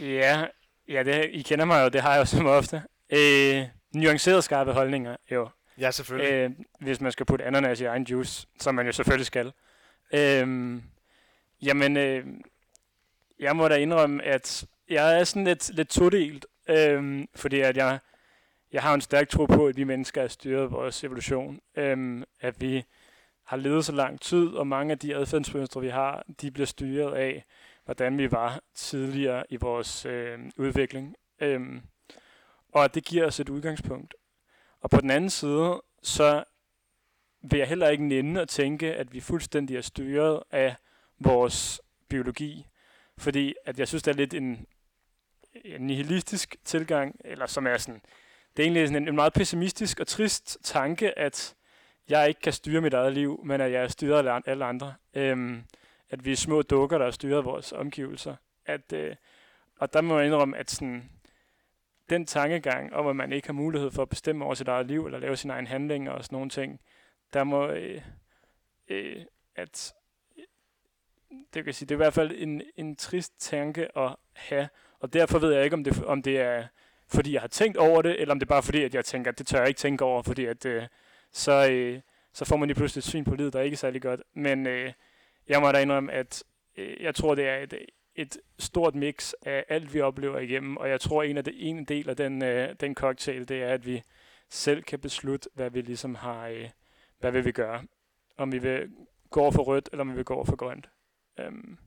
[0.00, 0.46] Ja,
[0.88, 2.82] Ja, det, I kender mig jo, det har jeg jo som ofte.
[3.10, 5.48] Øh, nuanceret skarpe holdninger, jo.
[5.78, 6.32] Ja, selvfølgelig.
[6.32, 9.52] Øh, hvis man skal putte ananas i egen juice, som man jo selvfølgelig skal.
[10.12, 10.76] Øh,
[11.62, 12.26] jamen, øh,
[13.38, 17.98] jeg må da indrømme, at jeg er sådan lidt, lidt todelt, øh, fordi at jeg,
[18.72, 21.60] jeg har en stærk tro på, at vi mennesker er styret vores evolution.
[21.76, 22.84] Øh, at vi
[23.44, 27.14] har levet så lang tid, og mange af de adfærdsmønstre, vi har, de bliver styret
[27.14, 27.44] af,
[27.88, 31.16] hvordan vi var tidligere i vores øh, udvikling.
[31.40, 31.82] Øhm,
[32.72, 34.14] og det giver os et udgangspunkt.
[34.80, 36.44] Og på den anden side, så
[37.42, 40.74] vil jeg heller ikke nænde at tænke, at vi fuldstændig er styret af
[41.18, 42.66] vores biologi.
[43.18, 44.66] Fordi at jeg synes, det er lidt en,
[45.64, 48.02] en nihilistisk tilgang, eller som er sådan,
[48.56, 51.54] det er egentlig sådan en, en meget pessimistisk og trist tanke, at
[52.08, 54.94] jeg ikke kan styre mit eget liv, men at jeg er styret af alle andre.
[55.14, 55.64] Øhm,
[56.10, 58.36] at vi er små dukker, der styrer vores omgivelser.
[58.66, 59.16] At, øh,
[59.78, 61.10] og der må jeg indrømme, at sådan,
[62.10, 65.06] den tankegang om, at man ikke har mulighed for at bestemme over sit eget liv,
[65.06, 66.80] eller lave sin egen handling og sådan nogle ting,
[67.32, 68.02] der må, øh,
[68.88, 69.24] øh,
[69.56, 69.94] at
[71.54, 74.68] det kan sige, det er i hvert fald en, en trist tanke at have,
[75.00, 76.66] og derfor ved jeg ikke, om det, om det er,
[77.08, 79.30] fordi jeg har tænkt over det, eller om det er bare fordi, at jeg tænker,
[79.30, 80.82] at det tør jeg ikke tænke over, fordi at, øh,
[81.32, 82.00] så, øh,
[82.32, 84.22] så får man lige pludselig et syn på livet, der er ikke særlig godt.
[84.34, 84.92] Men øh,
[85.48, 86.44] jeg må da indrømme, at
[86.76, 87.74] øh, jeg tror, det er et,
[88.14, 91.84] et stort mix af alt, vi oplever igennem, og jeg tror, en af det, en
[91.84, 94.02] del af den, øh, den cocktail, det er, at vi
[94.50, 96.68] selv kan beslutte, hvad vi ligesom har, øh,
[97.18, 97.84] hvad vil vi gøre.
[98.36, 98.90] Om vi vil
[99.30, 100.88] gå over for rødt, eller om vi vil gå over for grønt.
[101.40, 101.78] Øhm.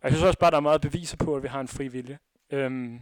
[0.00, 1.88] Og jeg synes også bare, der er meget beviser på, at vi har en fri
[1.88, 2.18] vilje.
[2.50, 3.00] Øhm.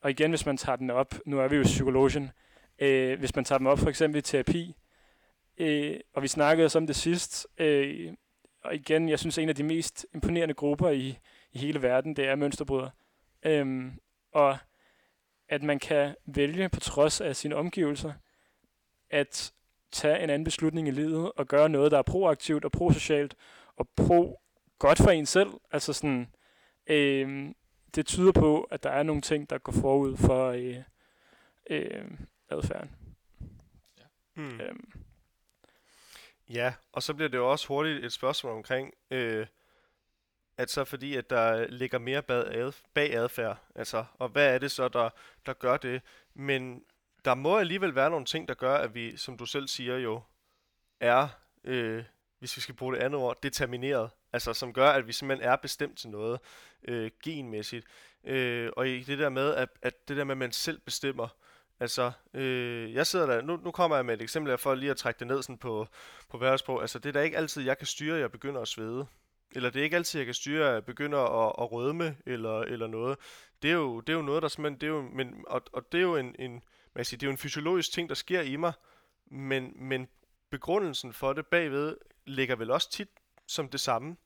[0.00, 2.30] Og igen, hvis man tager den op, nu er vi jo psykologien,
[2.78, 4.76] øh, hvis man tager dem op for eksempel i terapi,
[5.58, 8.12] øh, og vi snakkede også om det sidst, øh,
[8.68, 11.18] og igen, jeg synes, en af de mest imponerende grupper i,
[11.52, 12.90] i hele verden, det er mønsterbrydere.
[13.42, 13.92] Øhm,
[14.32, 14.58] og
[15.48, 18.12] at man kan vælge på trods af sine omgivelser,
[19.10, 19.52] at
[19.92, 23.34] tage en anden beslutning i livet og gøre noget, der er proaktivt og prosocialt
[23.76, 24.40] og pro
[24.78, 25.50] godt for en selv.
[25.70, 26.34] Altså sådan,
[26.86, 27.50] øh,
[27.94, 30.76] det tyder på, at der er nogle ting, der går forud for øh,
[31.70, 32.10] øh,
[32.50, 32.90] adfærden.
[33.98, 34.04] Ja.
[34.34, 34.60] Hmm.
[34.60, 35.07] Øhm
[36.48, 39.46] ja, og så bliver det jo også hurtigt et spørgsmål omkring, øh,
[40.56, 42.22] at så fordi, at der ligger mere
[42.94, 45.10] bag, adfærd, altså, og hvad er det så, der,
[45.46, 46.02] der gør det?
[46.34, 46.84] Men
[47.24, 50.22] der må alligevel være nogle ting, der gør, at vi, som du selv siger jo,
[51.00, 51.28] er,
[51.64, 52.04] øh,
[52.38, 54.10] hvis vi skal bruge det andet ord, determineret.
[54.32, 56.40] Altså som gør, at vi simpelthen er bestemt til noget
[56.88, 57.86] øh, genmæssigt.
[58.24, 61.28] Øh, og i det der med, at, at det der med, at man selv bestemmer,
[61.80, 64.90] Altså, øh, jeg sidder der, nu, nu kommer jeg med et eksempel her for lige
[64.90, 65.86] at trække det ned sådan på,
[66.28, 66.80] på hverdagssprog.
[66.80, 69.06] Altså, det er da ikke altid, jeg kan styre, at jeg begynder at svede.
[69.52, 72.60] Eller det er ikke altid, jeg kan styre, at jeg begynder at, at rødme, eller,
[72.60, 73.18] eller noget.
[73.62, 75.92] Det er, jo, det er jo noget, der simpelthen, det er jo, men, og, og
[75.92, 76.62] det er jo en, en,
[76.94, 78.72] man siger, det er jo en fysiologisk ting, der sker i mig,
[79.30, 80.08] men, men
[80.50, 83.08] begrundelsen for det bagved ligger vel også tit
[83.46, 84.16] som det samme.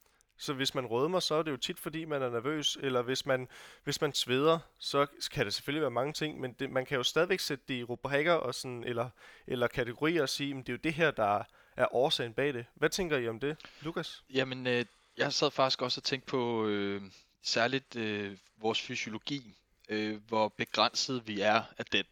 [0.42, 3.26] Så hvis man rødmer, så er det jo tit, fordi man er nervøs, eller hvis
[3.26, 3.48] man,
[3.84, 7.02] hvis man sveder, så kan det selvfølgelig være mange ting, men det, man kan jo
[7.02, 9.10] stadigvæk sætte det i rubrikker og sådan, eller,
[9.46, 11.42] eller kategorier og sige, at det er jo det her, der
[11.76, 12.66] er årsagen bag det.
[12.74, 14.24] Hvad tænker I om det, Lukas?
[14.30, 14.84] Jamen, øh,
[15.16, 17.02] jeg sad faktisk også og tænkte på øh,
[17.42, 19.54] særligt øh, vores fysiologi,
[19.88, 22.04] øh, hvor begrænset vi er af den.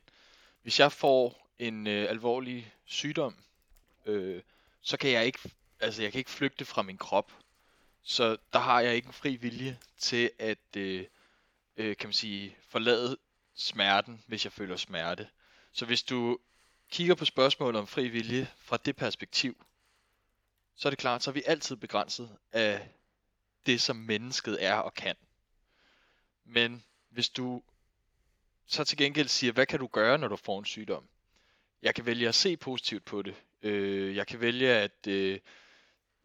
[0.62, 3.36] Hvis jeg får en øh, alvorlig sygdom,
[4.06, 4.42] øh,
[4.80, 5.38] så kan jeg ikke,
[5.80, 7.32] altså jeg kan ikke flygte fra min krop.
[8.02, 11.06] Så der har jeg ikke en fri vilje til at, øh,
[11.76, 13.16] øh, kan man sige, forlade
[13.54, 15.28] smerten, hvis jeg føler smerte.
[15.72, 16.38] Så hvis du
[16.90, 19.66] kigger på spørgsmålet om fri vilje fra det perspektiv,
[20.76, 22.88] så er det klart, så er vi altid begrænset af
[23.66, 25.16] det, som mennesket er og kan.
[26.44, 27.62] Men hvis du
[28.66, 31.08] så til gengæld siger, hvad kan du gøre, når du får en sygdom?
[31.82, 33.34] Jeg kan vælge at se positivt på det.
[33.62, 35.06] Øh, jeg kan vælge at...
[35.06, 35.40] Øh,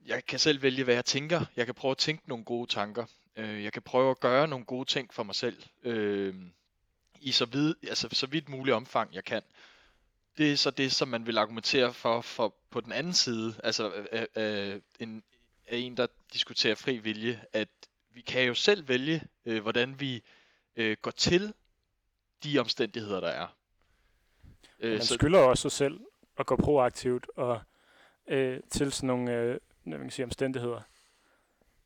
[0.05, 1.45] jeg kan selv vælge, hvad jeg tænker.
[1.55, 3.05] Jeg kan prøve at tænke nogle gode tanker.
[3.35, 5.63] Øh, jeg kan prøve at gøre nogle gode ting for mig selv.
[5.83, 6.35] Øh,
[7.21, 9.41] I så, vid, altså, så vidt muligt omfang, jeg kan.
[10.37, 13.55] Det er så det, som man vil argumentere for, for på den anden side.
[13.63, 15.23] Altså øh, øh, en,
[15.67, 17.69] af en, der diskuterer fri vilje, at
[18.09, 20.23] vi kan jo selv vælge, øh, hvordan vi
[20.75, 21.53] øh, går til
[22.43, 23.47] de omstændigheder, der er.
[24.79, 25.13] Øh, man så...
[25.13, 25.99] skylder også sig selv
[26.37, 27.61] at gå proaktivt og
[28.27, 30.81] øh, til sådan nogle øh, man kan sige, omstændigheder.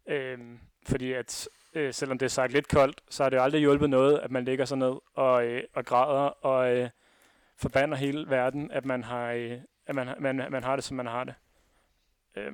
[0.08, 0.40] Øh,
[0.88, 3.90] fordi at øh, selvom det er sagt lidt koldt, så har det jo aldrig hjulpet
[3.90, 6.90] noget, at man ligger sig ned og, øh, og græder og øh,
[7.58, 11.08] forbander hele verden, at man har, øh, at man, man, man har det, som man
[11.08, 11.34] har det.
[12.36, 12.54] Øh,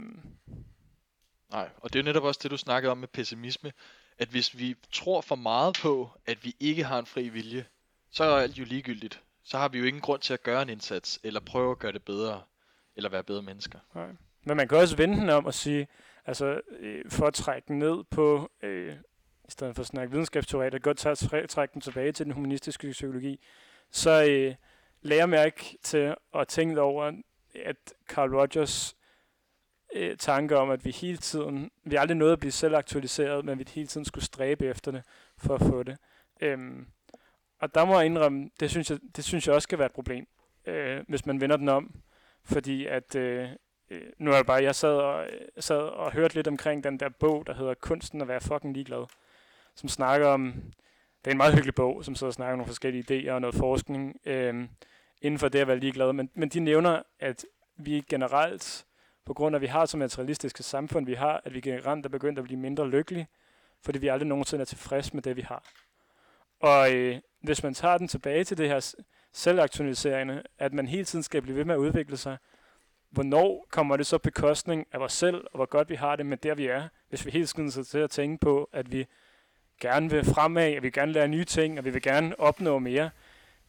[1.52, 3.74] Nej, og det er jo netop også det, du snakkede om med pessimisme,
[4.18, 7.66] at hvis vi tror for meget på, at vi ikke har en fri vilje,
[8.12, 9.22] så er alt jo ligegyldigt.
[9.44, 11.92] Så har vi jo ingen grund til at gøre en indsats, eller prøve at gøre
[11.92, 12.42] det bedre,
[12.96, 13.80] eller være bedre mennesker.
[13.96, 14.10] Nej.
[14.46, 15.88] Men man kan også vende den om og sige,
[16.26, 18.94] altså øh, for at trække den ned på, øh,
[19.48, 22.92] i stedet for at snakke videnskabsteori, at godt tage trække den tilbage til den humanistiske
[22.92, 23.40] psykologi,
[23.92, 24.56] så øh,
[25.02, 27.12] lærer mærke til at tænke over,
[27.56, 28.96] at Carl Rogers
[29.96, 33.60] øh, tanke om, at vi hele tiden, vi aldrig nåede at blive selv aktualiseret, men
[33.60, 35.04] vi hele tiden skulle stræbe efter det
[35.38, 35.98] for at få det.
[36.42, 36.88] Øhm,
[37.60, 39.92] og der må jeg indrømme, det synes jeg, det synes jeg også skal være et
[39.92, 40.28] problem,
[40.66, 42.02] øh, hvis man vender den om.
[42.44, 43.50] Fordi at, øh,
[43.90, 47.00] øh nu er det bare, jeg sad og, øh, sad og hørte lidt omkring den
[47.00, 49.06] der bog, der hedder Kunsten at være fucking ligeglad,
[49.76, 50.54] som snakker om,
[51.26, 53.42] det er en meget hyggelig bog, som sidder og snakker om nogle forskellige idéer og
[53.42, 54.68] noget forskning øh,
[55.22, 56.14] inden for det at være ligeglad.
[56.14, 57.46] Men, men de nævner, at
[57.78, 58.86] vi generelt,
[59.26, 62.10] på grund af, at vi har så materialistiske samfund, vi har, at vi generelt er
[62.10, 63.28] begyndt at blive mindre lykkelige,
[63.82, 65.64] fordi vi aldrig nogensinde er tilfredse med det, vi har.
[66.60, 68.96] Og øh, hvis man tager den tilbage til det her
[69.34, 72.38] selvaktualiserende, at man hele tiden skal blive ved med at udvikle sig,
[73.16, 76.38] hvornår kommer det så bekostning af os selv, og hvor godt vi har det med
[76.38, 79.06] der, vi er, hvis vi hele tiden sidder til at tænke på, at vi
[79.82, 83.10] gerne vil fremad, at vi gerne lære nye ting, og vi vil gerne opnå mere.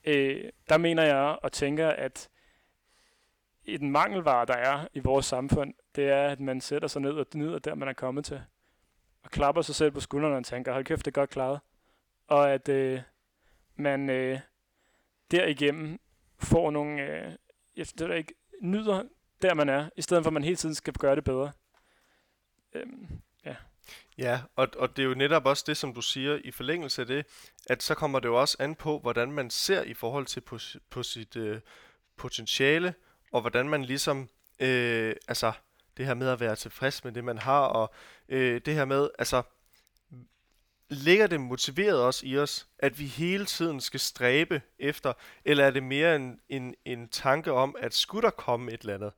[0.05, 2.29] Øh, der mener jeg og tænker, at
[3.67, 7.27] den mangelvare, der er i vores samfund, det er, at man sætter sig ned og
[7.35, 8.43] nyder der, man er kommet til.
[9.23, 11.61] Og klapper sig selv på skuldrene og tænker, hold kæft, det er godt klaret.
[12.27, 13.01] Og at øh,
[13.77, 14.39] man øh,
[15.31, 16.01] derigennem
[16.39, 17.33] får nogle, øh,
[17.77, 19.03] jeg det ikke, nyder
[19.43, 21.53] der, man er, i stedet for at man hele tiden skal gøre det bedre.
[22.75, 23.09] Øhm,
[23.45, 23.57] ja.
[24.19, 27.07] Ja, og, og det er jo netop også det, som du siger i forlængelse af
[27.07, 27.27] det,
[27.67, 30.59] at så kommer det jo også an på, hvordan man ser i forhold til på,
[30.91, 31.61] på sit øh,
[32.17, 32.95] potentiale,
[33.33, 34.29] og hvordan man ligesom,
[34.61, 35.53] øh, altså
[35.97, 37.95] det her med at være tilfreds med det, man har, og
[38.29, 39.43] øh, det her med, altså
[40.89, 45.13] ligger det motiveret også i os, at vi hele tiden skal stræbe efter,
[45.45, 48.95] eller er det mere en, en, en tanke om, at skulle der komme et eller
[48.95, 49.13] andet,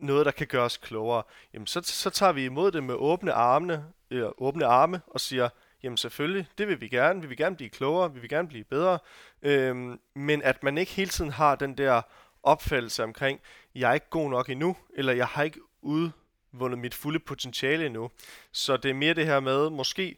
[0.00, 1.22] noget der kan gøre os klogere,
[1.54, 5.48] jamen så, så tager vi imod det med åbne arme, øh, åbne arme og siger,
[5.82, 8.64] jamen selvfølgelig, det vil vi gerne, vi vil gerne blive klogere, vi vil gerne blive
[8.64, 8.98] bedre,
[9.42, 12.02] øhm, men at man ikke hele tiden har den der
[12.42, 13.40] opfattelse omkring,
[13.74, 18.10] jeg er ikke god nok endnu, eller jeg har ikke udvundet mit fulde potentiale endnu.
[18.52, 20.16] Så det er mere det her med, måske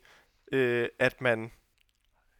[0.52, 1.52] øh, at man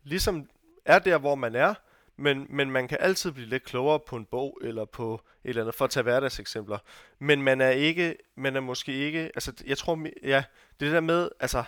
[0.03, 0.49] ligesom
[0.85, 1.75] er der, hvor man er,
[2.21, 5.63] men, men man kan altid blive lidt klogere på en bog eller på et eller
[5.63, 6.79] andet, for at tage hverdagseksempler.
[7.19, 10.45] Men man er ikke, man er måske ikke, altså jeg tror, ja,
[10.81, 11.65] det der med, altså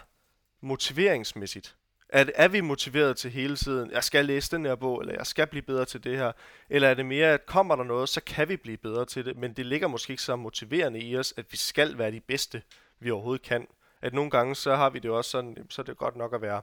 [0.61, 1.77] motiveringsmæssigt,
[2.09, 5.27] er, er vi motiveret til hele tiden, jeg skal læse den her bog, eller jeg
[5.27, 6.33] skal blive bedre til det her,
[6.71, 9.37] eller er det mere, at kommer der noget, så kan vi blive bedre til det,
[9.37, 12.63] men det ligger måske ikke så motiverende i os, at vi skal være de bedste,
[13.01, 13.67] vi overhovedet kan.
[14.03, 16.43] At nogle gange, så har vi det også sådan, så er det godt nok at
[16.43, 16.63] være,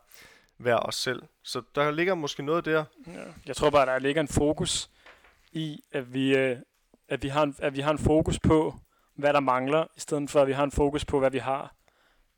[0.60, 1.24] være os selv.
[1.44, 2.86] Så der ligger måske noget der.
[3.08, 3.24] Ja.
[3.46, 4.90] Jeg tror bare, der ligger en fokus
[5.52, 6.58] i, at vi, øh,
[7.10, 8.76] at vi, har, en, at vi har en fokus på,
[9.16, 11.76] hvad der mangler, i stedet for, at vi har en fokus på, hvad vi har.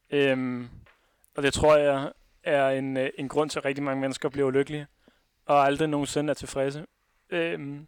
[0.09, 0.69] Øhm,
[1.35, 2.11] og det tror jeg
[2.43, 4.87] er en, øh, en grund til, at rigtig mange mennesker bliver ulykkelige,
[5.45, 6.85] og aldrig nogensinde er tilfredse.
[7.29, 7.87] Øhm,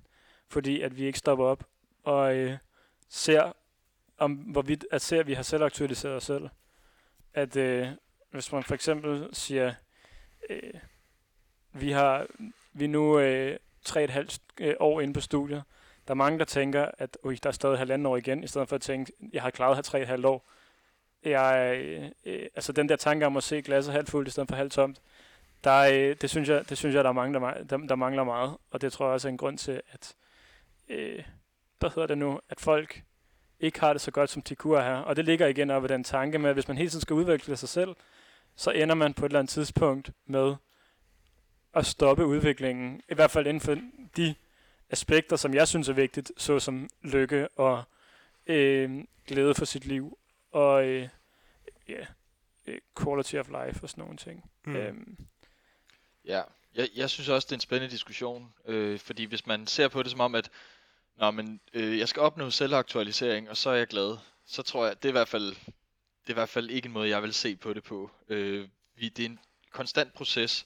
[0.50, 1.64] fordi at vi ikke stopper op
[2.04, 2.58] og øh,
[3.10, 3.54] ser,
[4.18, 6.50] om hvorvidt, at ser, at vi har selv aktualiseret os selv
[7.34, 7.88] at øh,
[8.32, 9.74] hvis man for eksempel siger,
[10.50, 10.74] øh,
[11.74, 12.28] vi har
[12.74, 15.64] vi er nu øh, tre et halvt øh, år inde på studiet,
[16.08, 18.70] der er mange, der tænker, at Ui, der er stadig halvanden år igen, i stedet
[18.70, 20.50] for at tænke, jeg har klaret her tre et halvt år.
[21.26, 24.50] Jeg, øh, øh, altså den der tanke om at se glasset halvt fuldt i stedet
[24.50, 25.02] for halvt tomt,
[25.64, 28.24] der, øh, det, synes jeg, det synes jeg, der er mange, der, der, der mangler
[28.24, 28.58] meget.
[28.72, 30.16] Og det tror jeg også er en grund til, at
[30.90, 31.24] øh,
[31.80, 33.02] hvad hedder det nu, at folk
[33.60, 34.96] ikke har det så godt, som de kunne her.
[34.96, 37.14] Og det ligger igen op i den tanke med, at hvis man hele tiden skal
[37.14, 37.96] udvikle sig selv,
[38.56, 40.56] så ender man på et eller andet tidspunkt med
[41.74, 43.02] at stoppe udviklingen.
[43.10, 43.78] I hvert fald inden for
[44.18, 44.36] de
[44.90, 47.84] aspekter, som jeg synes er vigtigt, såsom lykke og
[48.48, 50.18] øh, glæde for sit liv
[50.52, 51.10] og øh,
[51.90, 52.06] yeah,
[53.00, 54.52] quality of life og sådan nogle ting.
[54.66, 54.76] Mm.
[54.76, 55.18] Øhm.
[56.26, 56.42] Ja,
[56.76, 60.04] jeg, jeg synes også, det er en spændende diskussion, øh, fordi hvis man ser på
[60.04, 60.50] det som om, at
[61.18, 64.18] Nå, men øh, jeg skal opnå selvaktualisering, og så er jeg glad.
[64.46, 65.56] Så tror jeg, det er i hvert fald,
[66.24, 68.12] det er i hvert fald ikke en måde, jeg vil se på det på.
[68.30, 69.40] Øh, vi, det er en
[69.72, 70.66] konstant proces,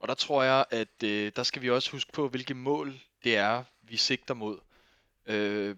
[0.00, 3.36] og der tror jeg, at øh, der skal vi også huske på, hvilke mål det
[3.36, 4.58] er, vi sigter mod.
[5.26, 5.76] Øh,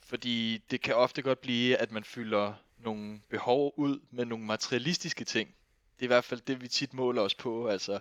[0.00, 5.24] fordi det kan ofte godt blive, at man fylder nogle behov ud med nogle materialistiske
[5.24, 5.48] ting.
[5.96, 7.68] Det er i hvert fald det, vi tit måler os på.
[7.68, 8.00] Altså,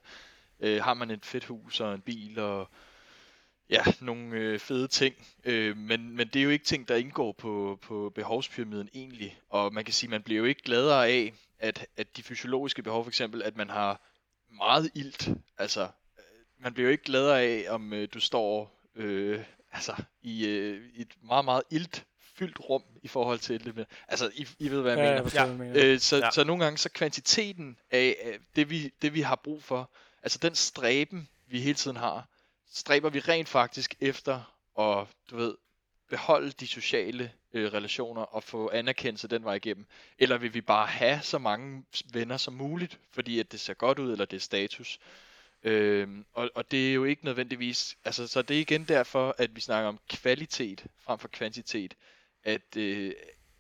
[0.60, 2.70] øh, har man et fedt hus og en bil og
[3.70, 7.32] ja, nogle øh, fede ting, øh, men, men det er jo ikke ting, der indgår
[7.32, 11.86] på, på behovspyramiden egentlig, og man kan sige, man bliver jo ikke gladere af, at,
[11.98, 14.02] at de fysiologiske behov, for eksempel, at man har
[14.58, 19.40] meget ilt, altså, øh, man bliver jo ikke gladere af, om øh, du står øh,
[19.72, 22.06] altså, i, øh, et meget, meget ilt
[22.36, 25.32] fyldt rum i forhold til det med, altså I, I ved hvad jeg Ja, mener.
[25.34, 25.94] jeg du mener.
[25.94, 26.26] Øh, så, Ja.
[26.26, 26.32] ja.
[26.32, 29.92] så nogle gange så kvantiteten af af det vi, det vi har brug for,
[30.24, 32.28] altså den stræben vi hele tiden har,
[32.74, 35.56] stræber vi rent faktisk efter at, du ved,
[36.10, 39.86] beholde de sociale øh, relationer og få anerkendelse den vej igennem?
[40.20, 44.00] Eller vil vi bare have så mange venner som muligt, fordi at det ser godt
[44.00, 45.00] ud, eller det er status?
[45.64, 49.56] Øhm, og, og det er jo ikke nødvendigvis, altså så det er igen derfor, at
[49.56, 51.96] vi snakker om kvalitet frem for kvantitet,
[52.44, 53.14] at, øh,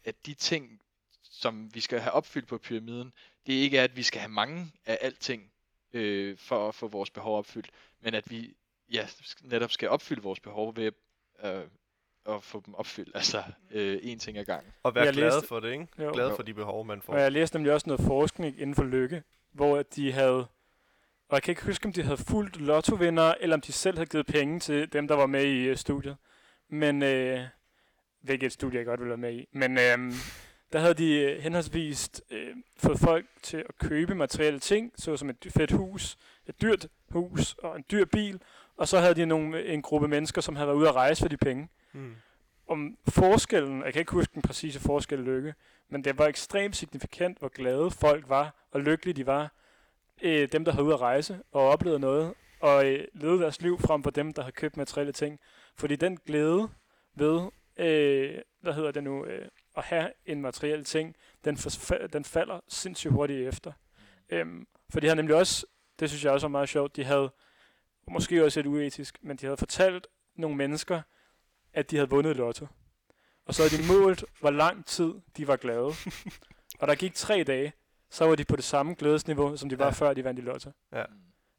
[0.05, 0.81] at de ting,
[1.21, 3.13] som vi skal have opfyldt på pyramiden,
[3.47, 5.51] det ikke er, at vi skal have mange af alting
[5.93, 7.69] øh, for at få vores behov opfyldt,
[8.01, 8.53] men at vi
[8.93, 9.07] ja,
[9.43, 10.91] netop skal opfylde vores behov ved
[11.45, 11.61] øh,
[12.35, 14.73] at få dem opfyldt, altså øh, en ting ad gangen.
[14.83, 15.87] Og være Jeg glad læste- for det, ikke?
[15.99, 16.11] Jo.
[16.13, 17.13] Glad for de behov, man får.
[17.13, 20.37] Og jeg læste nemlig også noget forskning inden for lykke, hvor at de havde,
[21.29, 24.09] og jeg kan ikke huske, om de havde fulgt lottovinder, eller om de selv havde
[24.09, 26.17] givet penge til dem, der var med i uh, studiet.
[26.69, 27.41] Men, øh,
[28.21, 29.47] hvilket studie jeg godt ville være med i.
[29.51, 30.13] Men øh,
[30.73, 35.47] der havde de øh, henholdsvis øh, fået folk til at købe materielle ting, såsom et
[35.49, 36.17] fedt hus,
[36.47, 38.39] et dyrt hus og en dyr bil,
[38.77, 41.29] og så havde de nogle, en gruppe mennesker, som havde været ude at rejse for
[41.29, 42.15] de penge Mm.
[42.67, 45.53] om forskellen, jeg kan ikke huske den præcise forskel lykke,
[45.89, 49.51] men det var ekstremt signifikant, hvor glade folk var, og lykkelige de var,
[50.21, 53.79] øh, dem der havde ude at rejse og oplevet noget, og øh, levede deres liv
[53.79, 55.39] frem for dem, der havde købt materielle ting.
[55.75, 56.69] Fordi den glæde
[57.15, 57.41] ved,
[57.77, 59.47] øh, hvad hedder det nu, øh,
[59.77, 61.15] at have en materiel ting,
[61.45, 61.55] den,
[62.13, 63.71] den falder sindssygt hurtigt efter.
[64.29, 65.65] Øhm, for de havde nemlig også,
[65.99, 67.31] det synes jeg også var meget sjovt, de havde,
[68.07, 71.01] måske også lidt uetisk, men de havde fortalt nogle mennesker,
[71.73, 72.67] at de havde vundet lotto.
[73.45, 75.91] Og så havde de målt, hvor lang tid de var glade.
[76.79, 77.73] og der gik tre dage,
[78.09, 79.91] så var de på det samme glædesniveau, som de var Ja.
[79.91, 80.71] før de vandt i lotto.
[80.91, 81.03] Ja.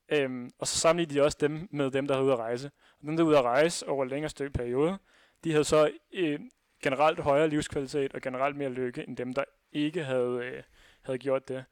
[0.09, 2.70] Øhm, og så sammenlignede de også dem med dem, der havde ude at rejse.
[3.01, 4.99] Og dem, der ude at rejse over en længere stykke periode,
[5.45, 6.40] de havde så øh,
[6.82, 10.62] generelt højere livskvalitet og generelt mere lykke, end dem, der ikke havde, øh,
[11.03, 11.64] havde gjort det.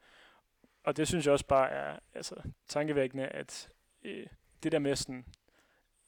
[0.83, 2.35] Og det synes jeg også bare er altså,
[2.67, 3.69] tankevækkende, at
[4.03, 4.27] øh,
[4.63, 5.25] det der med sådan,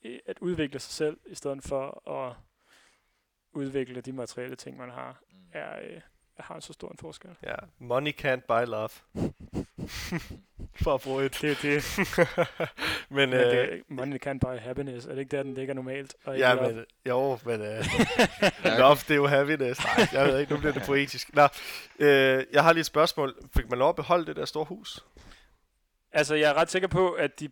[0.06, 2.36] øh, at udvikle sig selv, i stedet for at
[3.54, 5.38] udvikle de materielle ting, man har, Mm.
[5.54, 6.02] er, øh,
[6.38, 7.30] har en så stor en forskel.
[7.44, 8.90] Ja, money can't buy love.
[10.84, 11.38] For at bruge et.
[11.42, 11.84] Det er det.
[13.10, 15.06] men, Men øh, det, money can buy happiness.
[15.06, 16.16] Er det ikke der, den ligger normalt?
[16.26, 16.74] Og ja, love?
[16.76, 17.86] men, jo, men øh,
[18.80, 19.84] love, det er jo happiness.
[19.84, 21.34] Nej, jeg ved ikke, nu bliver det poetisk.
[21.36, 21.44] Nå,
[22.00, 23.36] øh, jeg har lige et spørgsmål.
[23.56, 25.06] Fik man lov at beholde det der store hus?
[26.12, 27.50] Altså, jeg er ret sikker på, at de,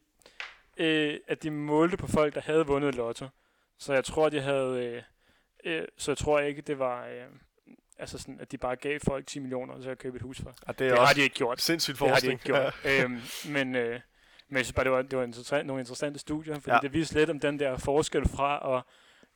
[0.77, 3.27] øh, at de målte på folk, der havde vundet lotto.
[3.79, 4.85] Så jeg tror, de havde...
[4.85, 5.03] Øh,
[5.81, 7.05] øh, så jeg tror ikke, det var...
[7.07, 7.23] Øh,
[7.97, 10.53] altså sådan, at de bare gav folk 10 millioner til at købe et hus for.
[10.67, 11.61] Ja, det Det, er har de ikke gjort.
[11.61, 12.33] sindssygt Det har de forskning.
[12.33, 12.73] ikke gjort.
[12.85, 13.03] Ja.
[13.03, 13.99] Øhm, men, øh,
[14.49, 16.79] men jeg synes bare, det var, det var interessant, nogle interessante studier, fordi ja.
[16.81, 18.83] det viste lidt om den der forskel fra at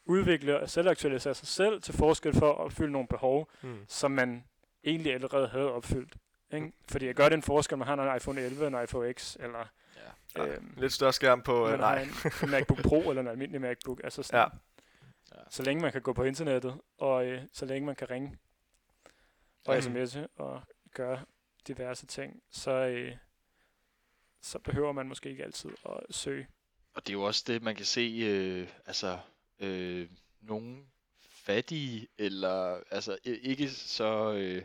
[0.06, 3.78] udvikle og selvaktualisere sig selv til forskel for at opfylde nogle behov, Mm.
[3.88, 4.44] som man
[4.84, 6.16] egentlig allerede havde opfyldt.
[6.54, 6.72] Ikke?
[6.90, 9.66] Fordi jeg gør det en forskel, man har en iPhone 11, en iPhone X, eller
[10.36, 10.46] Ja.
[10.46, 12.02] Øhm, Lidt større skærm på, øh, nej.
[12.02, 12.10] en,
[12.44, 14.02] en MacBook Pro eller en almindelig MacBook.
[14.04, 14.48] Altså sådan, Ja.
[15.38, 15.42] ja.
[15.50, 18.38] Så længe man kan gå på internettet, og øh, så længe man kan ringe
[19.66, 19.80] og Mm.
[19.96, 20.62] sms'e og
[20.94, 21.26] gøre
[21.68, 23.16] diverse ting, så, øh,
[24.42, 26.48] så behøver man måske ikke altid at søge.
[26.94, 29.20] Og det er jo også det, man kan se, øh, altså,
[29.60, 30.10] øh,
[30.42, 30.78] nogle
[31.22, 34.64] fattige, eller altså ikke så, øh,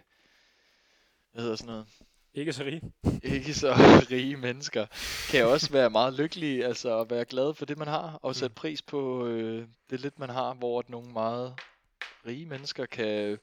[1.33, 1.87] hvad hedder sådan noget,
[2.35, 2.83] Ikke så rig.
[3.37, 3.73] ikke så
[4.11, 4.87] rige mennesker,
[5.31, 8.55] kan også være meget lykkelige, altså at være glade for det, man har, og sætte
[8.55, 11.55] pris på øh, det lidt, man har, hvor at nogle meget
[12.27, 13.39] rige mennesker kan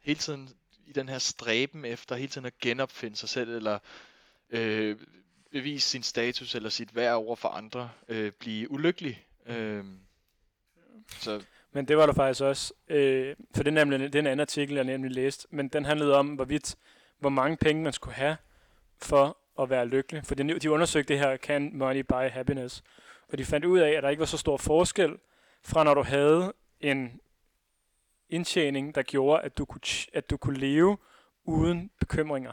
[0.00, 0.50] hele tiden
[0.86, 3.78] i den her stræben efter hele tiden at genopfinde sig selv, eller
[4.50, 4.96] øh,
[5.52, 9.26] bevise sin status eller sit værd over for andre, øh, blive ulykkelig.
[9.46, 9.84] Øh,
[11.08, 14.26] så Men det var der faktisk også, øh, for det er nemlig det er en
[14.26, 16.76] anden artikel, jeg nemlig læste, men den handlede om, hvorvidt,
[17.22, 18.36] hvor mange penge man skulle have
[18.98, 20.24] for at være lykkelig.
[20.24, 22.84] For de, de undersøgte det her, can money buy happiness?
[23.28, 25.18] Og de fandt ud af, at der ikke var så stor forskel
[25.64, 27.20] fra når du havde en
[28.28, 29.80] indtjening, der gjorde, at du kunne,
[30.12, 30.98] at du kunne leve
[31.44, 32.52] uden bekymringer.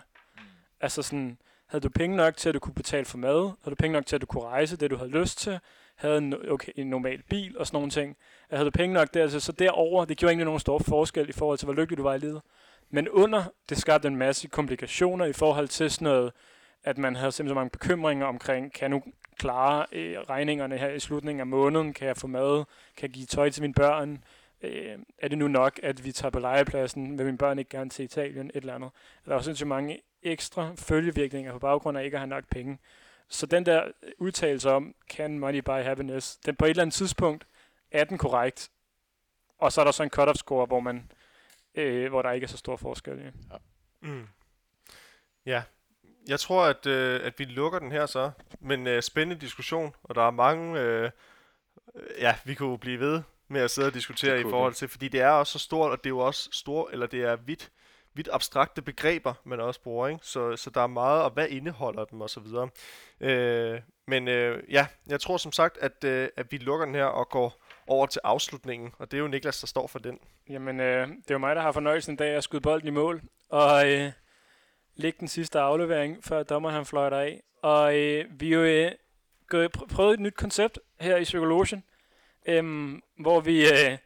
[0.81, 3.51] Altså sådan, havde du penge nok til, at du kunne betale for mad?
[3.63, 5.59] Havde du penge nok til, at du kunne rejse det, du havde lyst til?
[5.95, 8.17] Havde en, okay, en normal bil og sådan nogle ting?
[8.49, 11.31] Havde du penge nok der, Altså, så derover det gjorde egentlig nogen stor forskel i
[11.31, 12.41] forhold til, hvor lykkelig du var i livet.
[12.89, 16.33] Men under, det skabte en masse komplikationer i forhold til sådan noget,
[16.83, 19.03] at man havde simpelthen så mange bekymringer omkring, kan jeg nu
[19.37, 21.93] klare øh, regningerne her i slutningen af måneden?
[21.93, 22.65] Kan jeg få mad?
[22.97, 24.23] Kan jeg give tøj til mine børn?
[24.61, 27.17] Øh, er det nu nok, at vi tager på legepladsen?
[27.17, 28.47] Vil mine børn ikke gerne til Italien?
[28.47, 28.91] Et eller andet.
[29.25, 32.79] Der er også sindssygt mange ekstra følgevirkninger på baggrund af ikke at have nok penge.
[33.27, 36.93] Så den der øh, udtalelse om, can money buy happiness, den på et eller andet
[36.93, 37.47] tidspunkt
[37.91, 38.71] er den korrekt.
[39.59, 41.11] Og så er der så en cut-off score, hvor man
[41.75, 43.17] øh, hvor der ikke er så stor forskel.
[43.17, 43.25] Ja.
[43.25, 43.57] Ja.
[44.01, 44.27] Mm.
[45.45, 45.63] ja.
[46.27, 48.31] Jeg tror, at, øh, at vi lukker den her så.
[48.59, 50.79] Men øh, spændende diskussion, og der er mange...
[50.79, 51.11] Øh,
[52.19, 55.21] ja, vi kunne blive ved med at sidde og diskutere i forhold til, fordi det
[55.21, 57.71] er også så stort, og det er jo også stort, eller det er vidt,
[58.13, 60.25] vidt abstrakte begreber, man også bruger, ikke?
[60.25, 62.69] Så, så der er meget, og hvad indeholder dem, og så videre.
[63.19, 67.05] Øh, men øh, ja, jeg tror som sagt, at, øh, at vi lukker den her
[67.05, 70.19] og går over til afslutningen, og det er jo Niklas, der står for den.
[70.49, 72.91] Jamen, øh, det er jo mig, der har fornøjelsen i dag at skyde bolden i
[72.91, 74.11] mål, og øh,
[74.95, 77.43] lægge den sidste aflevering, før dommeren han fløjter af.
[77.61, 78.91] Og øh, vi jo øh,
[79.47, 81.83] gået, prøvet et nyt koncept her i Psykologien,
[82.45, 83.97] øh, hvor vi øh,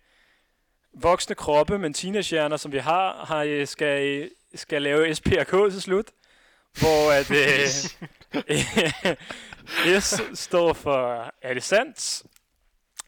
[0.94, 6.12] voksne kroppe, men teenagehjerner, som vi har, har øh, skal, skal lave SPRK til slut,
[6.80, 7.68] hvor at øh,
[10.02, 12.24] S står for, er det sandt?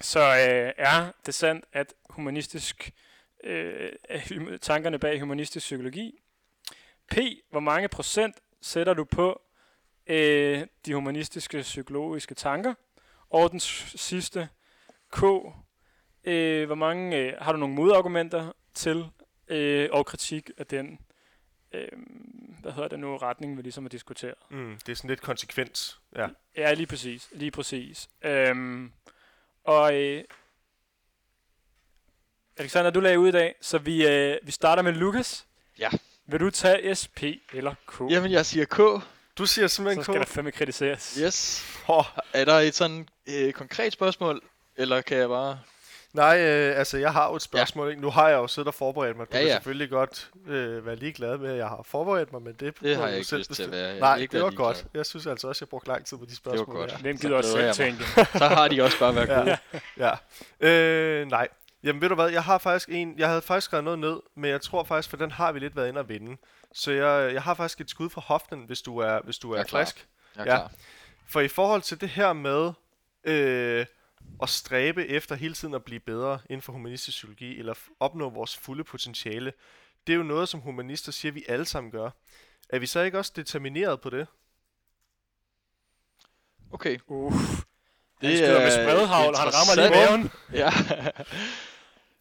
[0.01, 2.91] Så øh, er det sandt, at humanistisk
[3.43, 3.91] øh,
[4.61, 6.19] tankerne bag humanistisk psykologi.
[7.11, 7.17] P,
[7.49, 9.41] hvor mange procent sætter du på
[10.07, 12.73] øh, de humanistiske psykologiske tanker?
[13.29, 14.49] Og den sidste,
[15.11, 15.23] K,
[16.23, 19.05] øh, hvor mange øh, har du nogle modargumenter til
[19.47, 20.99] øh, og kritik af den
[21.71, 21.87] øh,
[22.61, 24.35] hvad hedder det nu, retning, vi ligesom har diskuteret.
[24.49, 25.99] Mm, det er sådan lidt konsekvens.
[26.15, 26.27] Ja,
[26.57, 27.29] ja lige præcis.
[27.31, 28.09] Lige præcis.
[28.21, 28.91] Øhm,
[29.65, 30.23] og øh,
[32.57, 35.45] Alexander, du lagde ud i dag, så vi, øh, vi starter med Lukas.
[35.79, 35.89] Ja.
[36.25, 37.19] Vil du tage SP
[37.53, 38.01] eller K?
[38.09, 38.77] Jamen, jeg siger K.
[39.37, 40.05] Du siger simpelthen K.
[40.05, 40.27] Så skal K.
[40.27, 41.17] der fandme kritiseres.
[41.21, 41.65] Yes.
[41.87, 42.05] Oh.
[42.33, 44.41] Er der et sådan øh, konkret spørgsmål,
[44.75, 45.59] eller kan jeg bare...
[46.15, 47.87] Nej, øh, altså jeg har jo et spørgsmål.
[47.87, 47.91] Ja.
[47.91, 48.01] Ikke?
[48.01, 49.31] Nu har jeg jo siddet og forberedt mig.
[49.31, 49.47] Du ja, ja.
[49.47, 52.95] kan selvfølgelig godt øh, være ligeglad med, at jeg har forberedt mig, men det, det
[52.95, 53.87] har jeg ikke lyst til at være.
[53.87, 54.77] Jeg Nej, det var godt.
[54.77, 54.85] Glad.
[54.93, 56.65] Jeg synes altså også, at jeg brugte lang tid på de spørgsmål.
[56.65, 57.01] Det var godt.
[57.01, 58.03] Hvem gider også selv tænke?
[58.37, 59.57] Så har de også bare været gode.
[59.97, 60.11] ja.
[60.61, 60.69] ja.
[60.69, 61.47] Øh, nej,
[61.83, 64.51] Jamen ved du hvad, jeg har faktisk en, jeg havde faktisk skrevet noget ned, men
[64.51, 66.37] jeg tror faktisk, for den har vi lidt været inde at vinde.
[66.73, 69.59] Så jeg, jeg har faktisk et skud fra hoften, hvis du er, hvis du er,
[69.59, 70.07] er frisk.
[70.35, 70.57] Jeg er ja.
[70.57, 70.71] klar.
[71.27, 72.71] For i forhold til det her med
[73.23, 73.85] øh,
[74.41, 78.57] at stræbe efter hele tiden at blive bedre inden for humanistisk psykologi, eller opnå vores
[78.57, 79.53] fulde potentiale,
[80.07, 82.09] det er jo noget, som humanister siger, vi alle sammen gør.
[82.69, 84.27] Er vi så ikke også determineret på det?
[86.71, 86.99] Okay.
[87.07, 87.35] Uff.
[88.21, 90.31] Det han er med spredhavl, han rammer lige maven.
[90.61, 90.71] ja.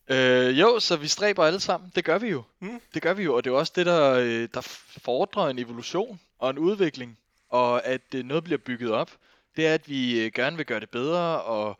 [0.08, 1.92] Øh, jo, så vi stræber alle sammen.
[1.94, 2.42] Det gør vi jo.
[2.60, 2.80] Mm.
[2.94, 4.60] Det gør vi jo, og det er også det, der, øh, der
[5.04, 9.10] fordrer en evolution og en udvikling, og at øh, noget bliver bygget op.
[9.56, 11.78] Det er, at vi øh, gerne vil gøre det bedre, og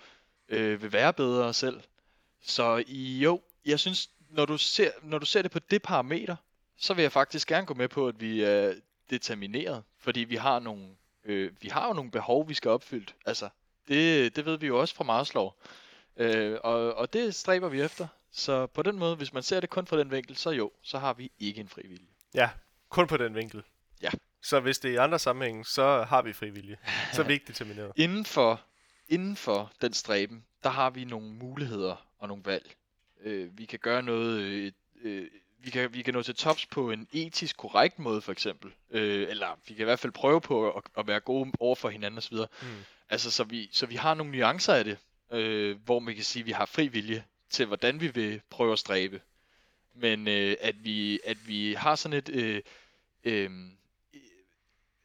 [0.49, 1.81] øh, vil være bedre selv.
[2.43, 6.37] Så jo, jeg synes, når du, ser, når du ser det på det parameter,
[6.77, 8.75] så vil jeg faktisk gerne gå med på, at vi er
[9.11, 10.89] determineret, fordi vi har nogle,
[11.25, 13.13] øh, vi har jo nogle behov, vi skal opfylde.
[13.27, 13.49] Altså,
[13.89, 15.51] det, det ved vi jo også fra Maslow.
[16.17, 18.07] Øh, og, og det stræber vi efter.
[18.33, 20.99] Så på den måde, hvis man ser det kun fra den vinkel, så jo, så
[20.99, 22.09] har vi ikke en frivillig.
[22.35, 22.51] Ja,
[22.89, 23.63] kun på den vinkel.
[24.03, 24.11] Ja.
[24.43, 26.77] Så hvis det er i andre sammenhænge, så har vi frivillige.
[27.13, 27.93] Så er vi ikke determineret.
[28.05, 28.61] inden, for,
[29.09, 32.75] inden for den stræben, der har vi nogle muligheder og nogle valg.
[33.21, 34.41] Øh, vi kan gøre noget...
[34.41, 35.27] Øh, øh,
[35.59, 38.73] vi kan, vi kan nå til tops på en etisk korrekt måde, for eksempel.
[38.91, 41.89] Øh, eller vi kan i hvert fald prøve på at, at være gode over for
[41.89, 42.37] hinanden osv.
[42.37, 42.69] Mm.
[43.09, 44.99] Altså, så vi, så vi har nogle nuancer af det,
[45.33, 48.73] øh, hvor man kan sige, at vi har fri vilje til, hvordan vi vil prøve
[48.73, 49.21] at stræbe.
[49.95, 52.63] Men øh, at, vi, at vi har sådan et øh,
[53.25, 53.51] øh,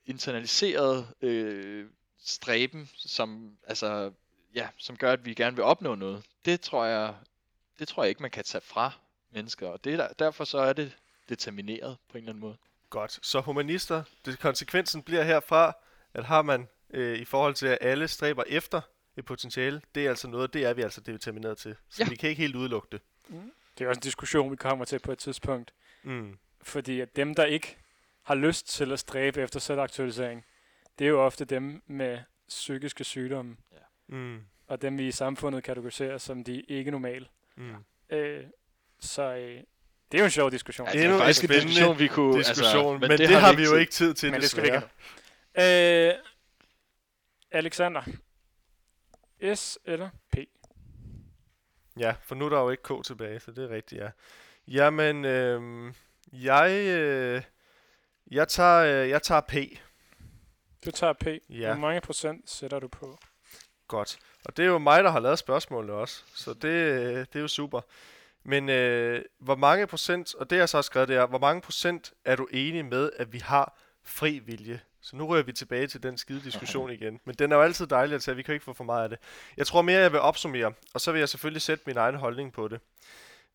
[0.05, 1.85] internaliseret øh,
[2.23, 4.11] stræben, som, altså,
[4.55, 7.15] ja, som gør, at vi gerne vil opnå noget, det tror jeg,
[7.79, 8.91] det tror jeg ikke, man kan tage fra
[9.31, 9.67] mennesker.
[9.67, 10.97] Og det der, derfor så er det
[11.29, 12.57] determineret på en eller anden måde.
[12.89, 13.19] Godt.
[13.21, 15.73] Så humanister, det, konsekvensen bliver herfra,
[16.13, 18.81] at har man øh, i forhold til, at alle stræber efter
[19.17, 21.75] et potentiale, det er altså noget, det er vi altså determineret til.
[21.89, 22.09] Så ja.
[22.09, 23.01] vi kan ikke helt udelukke det.
[23.27, 23.51] Mm.
[23.77, 25.73] Det er også en diskussion, vi kommer til på et tidspunkt.
[26.03, 26.37] Mm.
[26.61, 27.77] Fordi at dem, der ikke
[28.23, 30.45] har lyst til at stræbe efter selvaktualisering,
[30.99, 33.57] det er jo ofte dem med psykiske sygdomme.
[33.71, 34.15] Ja.
[34.15, 34.39] Mm.
[34.67, 37.27] Og dem, vi i samfundet kategoriserer som de ikke normale.
[37.57, 37.75] Mm.
[38.09, 38.43] Øh,
[38.99, 39.63] så øh,
[40.11, 40.87] det er jo en sjov diskussion.
[40.87, 43.37] Ja, det er jo en spændende diskussion, vi kunne, diskussion, altså, men, men det, det
[43.37, 46.13] har vi jo ikke tid til, men det skal vi ikke øh,
[47.51, 48.01] Alexander,
[49.55, 50.37] S eller P?
[51.99, 54.09] Ja, for nu er der jo ikke K tilbage, så det er rigtigt, ja.
[54.67, 55.93] Jamen, øh,
[56.33, 57.41] jeg, øh,
[58.31, 59.53] jeg, tager, øh, jeg tager P.
[60.85, 61.27] Du tager P.
[61.49, 61.73] Ja.
[61.73, 63.17] Hvor mange procent sætter du på?
[63.87, 64.19] Godt.
[64.45, 66.63] Og det er jo mig, der har lavet spørgsmålene også, så det,
[67.33, 67.81] det er jo super.
[68.43, 71.61] Men øh, hvor mange procent, og det jeg så har skrevet, det er, hvor mange
[71.61, 74.81] procent er du enig med, at vi har fri vilje?
[75.01, 77.19] Så nu rører vi tilbage til den skide diskussion igen.
[77.25, 79.09] Men den er jo altid dejlig at tage, vi kan ikke få for meget af
[79.09, 79.19] det.
[79.57, 82.53] Jeg tror mere, jeg vil opsummere, og så vil jeg selvfølgelig sætte min egen holdning
[82.53, 82.79] på det.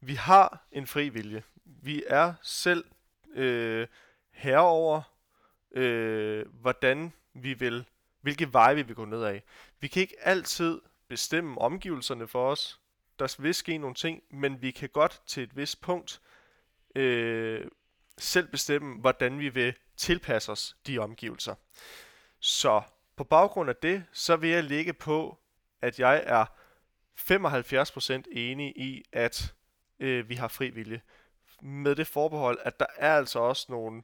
[0.01, 1.43] Vi har en fri vilje.
[1.65, 2.85] Vi er selv
[3.35, 3.87] øh,
[4.33, 5.03] herover,
[5.75, 7.85] øh, hvordan vi vil,
[8.21, 9.43] hvilke veje vi vil gå ned af.
[9.81, 12.81] Vi kan ikke altid bestemme omgivelserne for os.
[13.19, 16.21] Der vil ske nogle ting, men vi kan godt til et vist punkt
[16.95, 17.67] øh,
[18.19, 21.55] selv bestemme, hvordan vi vil tilpasse os de omgivelser.
[22.41, 22.83] Så
[23.17, 25.39] på baggrund af det, så vil jeg ligge på,
[25.83, 26.47] at jeg er
[27.19, 29.55] 75% enig i, at
[30.01, 31.01] øh, vi har fri vilje.
[31.63, 34.03] Med det forbehold, at der er altså også nogle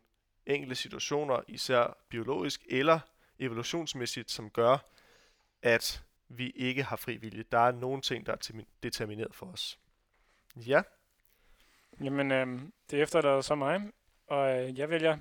[0.54, 3.00] enkelte situationer, især biologisk eller
[3.38, 4.78] evolutionsmæssigt, som gør,
[5.62, 7.44] at vi ikke har fri vilje.
[7.52, 9.78] Der er nogle ting, der er determineret for os.
[10.56, 10.82] Ja.
[12.00, 13.80] Jamen, øh, det efterlader så mig,
[14.26, 15.18] og øh, jeg vælger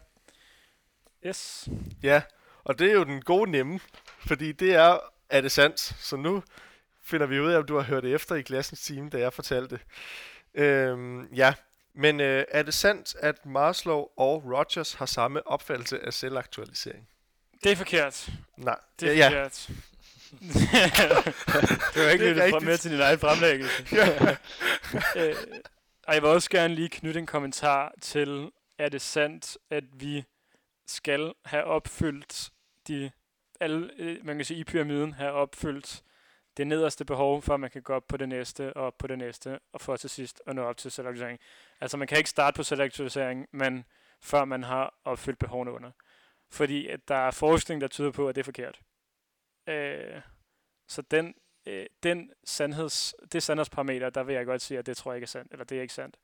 [1.32, 1.70] S.
[2.04, 2.22] Ja,
[2.64, 3.80] og det er jo den gode nemme,
[4.20, 5.00] fordi det er,
[5.30, 5.80] er det sandt.
[5.80, 6.44] Så nu
[7.02, 9.76] finder vi ud af, om du har hørt efter i klassens time, da jeg fortalte
[9.76, 9.86] det.
[10.54, 11.54] Øhm, ja,
[11.94, 17.08] men øh, er det sandt, at Maslow og Rogers har samme opfattelse af selvaktualisering?
[17.64, 18.30] Det er forkert.
[18.58, 18.80] Nej.
[19.00, 19.70] Det er ja, forkert.
[21.96, 23.84] du har ikke Det lyttet fra med til din egen fremlæggelse.
[25.20, 25.36] øh,
[26.08, 30.24] og jeg vil også gerne lige knytte en kommentar til, er det sandt, at vi
[30.88, 32.50] skal have opfyldt
[32.88, 33.12] de,
[33.60, 36.02] alle, øh, man kan sige i pyramiden, have opfyldt
[36.58, 39.08] det nederste behov, for at man kan gå op på det næste, og op på
[39.08, 41.40] det næste, og for til sidst at nå op til selvaktualisering.
[41.82, 43.86] Altså man kan ikke starte på selvaktualisering, men
[44.22, 45.92] før man har opfyldt behovene under.
[46.52, 48.82] Fordi at der er forskning, der tyder på, at det er forkert.
[49.68, 50.22] Øh,
[50.88, 55.12] så den, øh, den sandheds, det sandhedsparameter, der vil jeg godt sige, at det tror
[55.12, 56.18] jeg ikke er sandt, eller det er ikke sandt.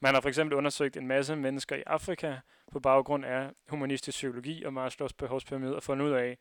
[0.00, 2.36] Man har for eksempel undersøgt en masse mennesker i Afrika
[2.72, 6.38] på baggrund af humanistisk psykologi og Maslows behovspyramide og fundet ud af,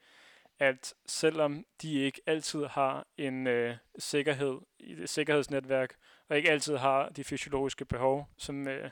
[0.59, 5.95] at selvom de ikke altid har en øh, sikkerhed i det sikkerhedsnetværk,
[6.29, 8.89] og ikke altid har de fysiologiske behov, som øh,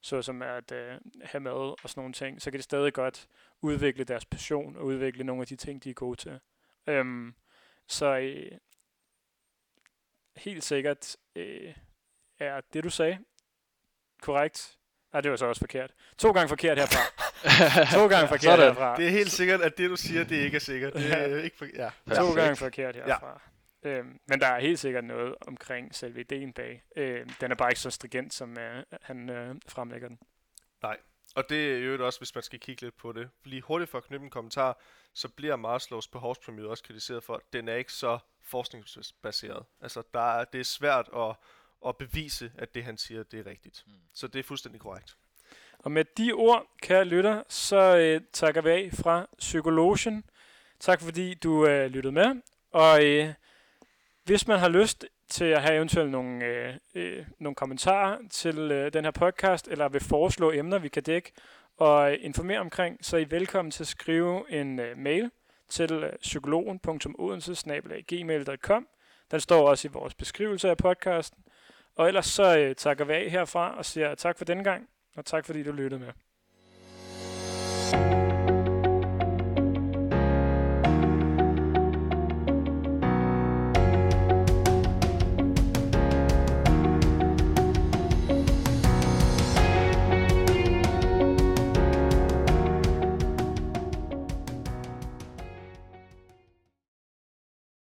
[0.00, 3.28] såsom at øh, have mad og sådan nogle ting, så kan de stadig godt
[3.62, 6.40] udvikle deres passion og udvikle nogle af de ting, de er gode til.
[6.86, 7.34] Øhm,
[7.86, 8.58] så øh,
[10.36, 11.74] helt sikkert øh,
[12.38, 13.18] er det, du sagde,
[14.22, 14.76] korrekt.
[15.12, 15.92] Nej, det var så også forkert.
[16.18, 17.00] To gange forkert herfra.
[17.98, 18.66] to gange forkert Sådan.
[18.66, 18.96] herfra.
[18.96, 20.92] Det er helt sikkert, at det du siger, det ikke er sikkert.
[20.92, 21.90] Det er ikke for, ja.
[22.14, 23.28] To gange forkert herfra.
[23.28, 23.49] Ja.
[23.82, 26.82] Øhm, men der er helt sikkert noget omkring selve ideen bag.
[26.96, 30.18] Øhm, den er bare ikke så stringent, som øh, han øh, fremlægger den.
[31.34, 33.30] Og det er jo også, hvis man skal kigge lidt på det.
[33.44, 34.78] Lige hurtigt for at knytte en kommentar,
[35.14, 39.64] så bliver Maslows behovspyramide også kritiseret for, at den er ikke så forskningsbaseret.
[39.80, 41.36] Altså, der er, det er svært at,
[41.86, 43.84] at bevise, at det han siger, det er rigtigt.
[43.86, 43.92] Mm.
[44.14, 45.16] Så det er fuldstændig korrekt.
[45.78, 50.24] Og med de ord, kære lytter, så øh, takker vi af fra Psykologien.
[50.80, 52.42] Tak fordi du øh, lyttede med.
[52.70, 53.34] Og øh,
[54.30, 58.92] hvis man har lyst til at have eventuelt nogle, øh, øh, nogle kommentarer til øh,
[58.92, 61.32] den her podcast, eller vil foreslå emner, vi kan dække
[61.76, 65.30] og øh, informere omkring, så er I velkommen til at skrive en øh, mail
[65.68, 68.88] til øh, psykologen.odense.gmail.com.
[69.30, 71.44] Den står også i vores beskrivelse af podcasten.
[71.96, 75.24] Og ellers så øh, takker vi af herfra og siger tak for denne gang, og
[75.24, 76.12] tak fordi du lyttede med.